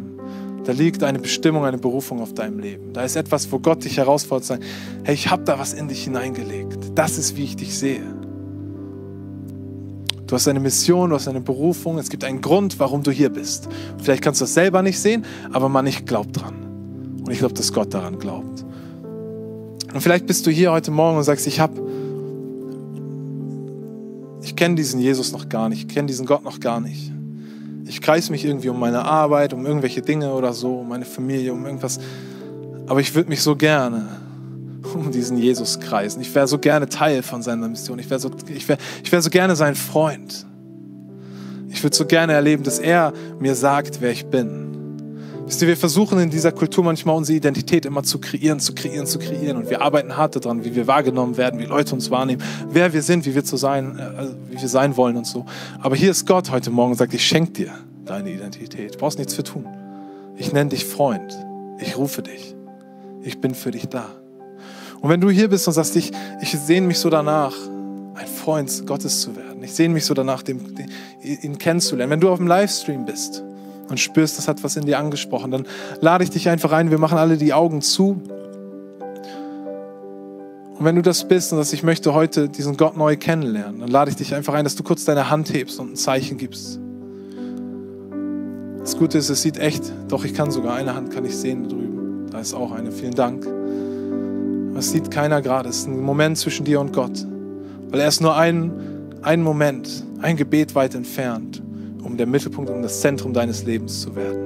da 0.63 0.72
liegt 0.72 1.04
eine 1.04 1.20
Bestimmung, 1.20 1.66
eine 1.66 1.78
Berufung 1.78 2.22
auf 2.22 2.34
deinem 2.34 2.60
Leben. 2.60 2.94
Da 2.94 3.04
ist 3.04 3.18
etwas, 3.18 3.52
wo 3.52 3.60
Gott 3.60 3.84
dich 3.84 3.98
herausfordert, 3.98 4.46
zu 4.46 4.60
hey, 5.04 5.13
ich 5.13 5.30
habe 5.30 5.44
da 5.44 5.60
was 5.60 5.74
in 5.74 5.90
dich 5.90 6.06
hineingelegt. 6.06 6.80
Das 6.96 7.18
ist, 7.18 7.36
wie 7.36 7.44
ich 7.44 7.58
dich 7.58 7.78
sehe. 7.78 8.04
Du 10.28 10.36
hast 10.36 10.48
eine 10.50 10.60
Mission, 10.60 11.10
du 11.10 11.16
hast 11.16 11.30
eine 11.30 11.40
Berufung. 11.40 11.98
Es 11.98 12.10
gibt 12.10 12.26
einen 12.26 12.42
Grund, 12.42 12.80
warum 12.80 13.02
du 13.02 13.12
hier 13.12 13.30
bist. 13.30 13.70
Vielleicht 14.04 14.22
kannst 14.22 14.42
du 14.42 14.44
das 14.44 14.54
selber 14.54 14.82
nicht 14.82 15.00
sehen, 15.00 15.26
aber 15.54 15.70
man, 15.70 15.88
ich 15.88 16.06
glaube 16.06 16.32
dran. 16.34 16.56
Und 17.26 17.32
ich 17.32 17.40
glaube, 17.40 17.54
dass 17.54 17.72
Gott 17.72 17.94
daran 17.94 18.20
glaubt. 18.20 18.66
Und 19.94 20.02
vielleicht 20.02 20.28
bist 20.28 20.46
du 20.46 20.52
hier 20.52 20.74
heute 20.74 20.92
Morgen 20.92 21.18
und 21.18 21.24
sagst, 21.24 21.48
ich 21.48 21.62
habe, 21.62 21.82
ich 24.42 24.58
kenne 24.58 24.76
diesen 24.76 25.00
Jesus 25.00 25.32
noch 25.32 25.48
gar 25.48 25.70
nicht, 25.70 25.88
ich 25.88 25.88
kenne 25.88 26.08
diesen 26.08 26.26
Gott 26.26 26.44
noch 26.44 26.60
gar 26.60 26.82
nicht. 26.82 27.12
Ich 27.86 28.02
kreise 28.02 28.32
mich 28.34 28.44
irgendwie 28.44 28.68
um 28.68 28.80
meine 28.80 29.06
Arbeit, 29.06 29.54
um 29.54 29.66
irgendwelche 29.66 30.02
Dinge 30.02 30.34
oder 30.34 30.52
so, 30.52 30.80
um 30.80 30.90
meine 30.90 31.06
Familie, 31.06 31.54
um 31.54 31.66
irgendwas. 31.66 32.02
Aber 32.86 33.00
ich 33.00 33.16
würde 33.16 33.30
mich 33.30 33.42
so 33.42 33.56
gerne 33.56 34.27
um 34.95 35.12
diesen 35.12 35.38
Jesus 35.38 35.80
kreisen. 35.80 36.21
Ich 36.21 36.34
wäre 36.34 36.47
so 36.47 36.58
gerne 36.58 36.89
Teil 36.89 37.23
von 37.23 37.41
seiner 37.41 37.67
Mission. 37.67 38.00
Ich 38.00 38.10
wäre 38.10 38.19
so, 38.19 38.32
ich 38.47 38.67
wär, 38.67 38.78
ich 39.04 39.12
wär 39.12 39.21
so 39.21 39.30
gerne 39.30 39.56
sein 39.56 39.76
Freund. 39.76 40.45
Ich 41.69 41.84
würde 41.84 41.95
so 41.95 42.06
gerne 42.06 42.34
erleben, 42.34 42.63
dass 42.63 42.80
er 42.80 43.13
mir 43.39 43.56
sagt, 43.56 44.02
wer 44.02 44.12
ich 44.12 44.26
bin. 44.26 44.67
Wisst 45.47 45.62
ihr, 45.62 45.67
wir 45.69 45.78
versuchen 45.78 46.19
in 46.19 46.30
dieser 46.30 46.52
Kultur 46.52 46.84
manchmal 46.84 47.15
unsere 47.15 47.38
Identität 47.38 47.86
immer 47.86 48.04
zu 48.04 48.19
kreieren, 48.19 48.60
zu 48.60 48.76
kreieren, 48.76 49.08
zu 49.08 49.17
kreieren. 49.17 49.56
Und 49.56 49.69
wir 49.69 49.82
arbeiten 49.82 50.17
hart 50.17 50.36
daran, 50.36 50.65
wie 50.65 50.76
wir 50.76 50.88
wahrgenommen 50.88 51.38
werden, 51.38 51.58
wie 51.60 51.65
Leute 51.65 51.95
uns 51.95 52.12
wahrnehmen, 52.12 52.43
wer 52.69 52.91
wir 52.91 53.02
sind, 53.02 53.26
wie 53.26 53.34
wir, 53.34 53.45
zu 53.45 53.56
sein, 53.56 53.97
äh, 53.97 54.52
wie 54.52 54.60
wir 54.60 54.67
sein 54.67 54.97
wollen 54.97 55.15
und 55.15 55.26
so. 55.26 55.45
Aber 55.80 55.95
hier 55.95 56.12
ist 56.12 56.28
Gott 56.28 56.52
heute 56.52 56.69
Morgen 56.69 56.91
und 56.91 56.97
sagt, 56.97 57.13
ich 57.13 57.26
schenke 57.26 57.52
dir 57.52 57.71
deine 58.06 58.30
Identität. 58.30 58.95
Du 58.95 59.00
brauchst 59.00 59.19
nichts 59.19 59.36
für 59.36 59.43
tun. 59.43 59.65
Ich 60.36 60.52
nenne 60.52 60.69
dich 60.69 60.84
Freund. 60.84 61.34
Ich 61.80 61.97
rufe 61.97 62.23
dich. 62.23 62.54
Ich 63.23 63.39
bin 63.39 63.56
für 63.56 63.71
dich 63.71 63.88
da. 63.88 64.17
Und 65.02 65.10
wenn 65.10 65.22
du 65.22 65.30
hier 65.30 65.50
bist 65.50 65.68
und 65.68 65.74
sagst, 65.74 65.96
ich, 65.96 66.12
ich 66.42 66.52
sehne 66.52 66.88
mich 66.88 67.00
so 67.00 67.10
danach, 67.10 67.54
ein 68.18 68.28
Freund 68.28 68.86
Gottes 68.88 69.22
zu 69.22 69.36
werden. 69.36 69.64
Ich 69.64 69.74
sehne 69.74 69.94
mich 69.94 70.06
so 70.06 70.14
danach, 70.14 70.42
den, 70.42 70.76
den, 70.76 70.90
ihn 71.22 71.58
kennenzulernen. 71.58 72.12
Wenn 72.12 72.20
du 72.20 72.30
auf 72.30 72.40
dem 72.40 72.48
Livestream 72.48 73.06
bist 73.06 73.44
und 73.90 74.00
spürst, 74.00 74.38
das 74.38 74.48
hat 74.48 74.64
was 74.64 74.76
in 74.76 74.86
dir 74.86 74.98
angesprochen, 74.98 75.52
dann 75.52 75.68
lade 76.02 76.24
ich 76.24 76.32
dich 76.32 76.50
einfach 76.50 76.72
ein. 76.72 76.90
Wir 76.90 76.98
machen 76.98 77.18
alle 77.18 77.38
die 77.38 77.54
Augen 77.54 77.82
zu. 77.82 78.22
Und 80.80 80.86
wenn 80.86 80.96
du 80.96 81.02
das 81.02 81.28
bist 81.28 81.52
und 81.52 81.60
dass 81.60 81.74
ich 81.74 81.84
möchte 81.84 82.14
heute 82.14 82.50
diesen 82.50 82.78
Gott 82.78 82.98
neu 82.98 83.18
kennenlernen, 83.18 83.80
dann 83.82 83.90
lade 83.90 84.12
ich 84.12 84.18
dich 84.18 84.36
einfach 84.36 84.54
ein, 84.54 84.64
dass 84.64 84.76
du 84.76 84.84
kurz 84.84 85.06
deine 85.06 85.30
Hand 85.30 85.54
hebst 85.54 85.80
und 85.80 85.94
ein 85.94 85.96
Zeichen 85.96 86.38
gibst. 86.38 86.80
Das 88.80 88.98
Gute 88.98 89.18
ist, 89.18 89.30
es 89.30 89.42
sieht 89.42 89.58
echt, 89.58 89.92
doch 90.08 90.24
ich 90.24 90.34
kann 90.34 90.50
sogar 90.50 90.76
eine 90.76 90.96
Hand 90.96 91.12
kann 91.12 91.26
ich 91.26 91.36
sehen 91.36 91.64
da 91.64 91.70
drüben. 91.70 92.28
Da 92.32 92.40
ist 92.40 92.54
auch 92.54 92.72
eine. 92.72 92.92
Vielen 92.92 93.16
Dank. 93.16 93.57
Das 94.78 94.92
sieht 94.92 95.10
keiner 95.10 95.42
gerade. 95.42 95.70
Es 95.70 95.80
ist 95.80 95.88
ein 95.88 96.00
Moment 96.00 96.38
zwischen 96.38 96.63
dir 96.63 96.80
und 96.80 96.94
Gott. 96.94 97.26
Weil 97.90 98.00
er 98.00 98.08
ist 98.08 98.22
nur 98.22 98.36
ein, 98.38 98.72
ein 99.24 99.42
Moment, 99.42 100.06
ein 100.22 100.38
Gebet 100.38 100.76
weit 100.76 100.94
entfernt, 100.94 101.63
um 102.04 102.16
der 102.16 102.28
Mittelpunkt, 102.28 102.70
um 102.70 102.84
das 102.84 103.02
Zentrum 103.02 103.34
deines 103.34 103.63
Lebens 103.63 104.02
zu 104.02 104.16
werden. 104.16 104.38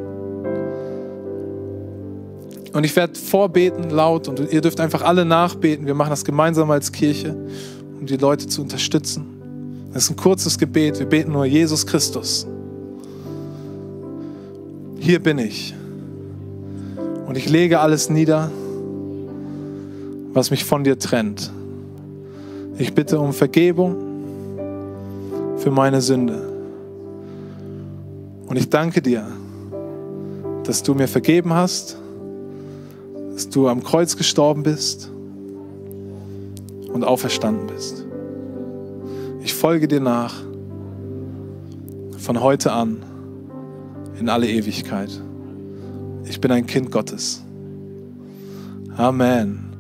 Und 2.72 2.86
ich 2.86 2.96
werde 2.96 3.20
vorbeten 3.20 3.90
laut 3.90 4.30
und 4.30 4.40
ihr 4.54 4.62
dürft 4.62 4.80
einfach 4.80 5.02
alle 5.02 5.26
nachbeten. 5.26 5.86
Wir 5.86 5.96
machen 5.96 6.12
das 6.12 6.24
gemeinsam 6.24 6.72
als 6.72 6.94
Kirche, 6.94 7.36
um 8.00 8.06
die 8.06 8.16
Leute 8.16 8.48
zu 8.48 8.62
unterstützen. 8.62 9.26
Das 9.94 10.06
ist 10.06 10.12
ein 10.12 10.16
kurzes 10.16 10.58
Gebet. 10.58 10.98
Wir 10.98 11.08
beten 11.08 11.34
nur 11.34 11.44
Jesus 11.44 11.86
Christus. 11.86 12.48
Hier 14.98 15.22
bin 15.22 15.40
ich. 15.40 15.76
Und 17.28 17.36
ich 17.36 17.50
lege 17.50 17.82
alles 17.82 18.10
nieder 18.10 18.50
was 20.34 20.52
mich 20.52 20.64
von 20.64 20.84
dir 20.84 20.98
trennt. 20.98 21.52
Ich 22.78 22.94
bitte 22.94 23.20
um 23.20 23.34
Vergebung 23.34 23.96
für 25.58 25.72
meine 25.72 26.02
Sünde. 26.02 26.50
Und 28.48 28.58
ich 28.58 28.70
danke 28.70 29.02
dir, 29.02 29.28
dass 30.64 30.84
du 30.84 30.94
mir 30.94 31.08
vergeben 31.08 31.54
hast, 31.54 31.98
dass 33.34 33.50
du 33.50 33.68
am 33.68 33.84
Kreuz 33.84 34.18
gestorben 34.18 34.64
bist 34.64 35.12
und 36.92 37.04
auferstanden 37.04 37.68
bist. 37.68 38.06
Ich 39.44 39.54
folge 39.54 39.88
dir 39.88 40.02
nach 40.02 40.36
von 42.18 42.42
heute 42.42 42.72
an 42.72 43.04
in 44.20 44.30
alle 44.30 44.48
Ewigkeit. 44.48 45.10
Ich 46.26 46.40
bin 46.40 46.52
ein 46.52 46.66
Kind 46.68 46.92
Gottes. 46.92 47.42
Amen. 48.96 49.71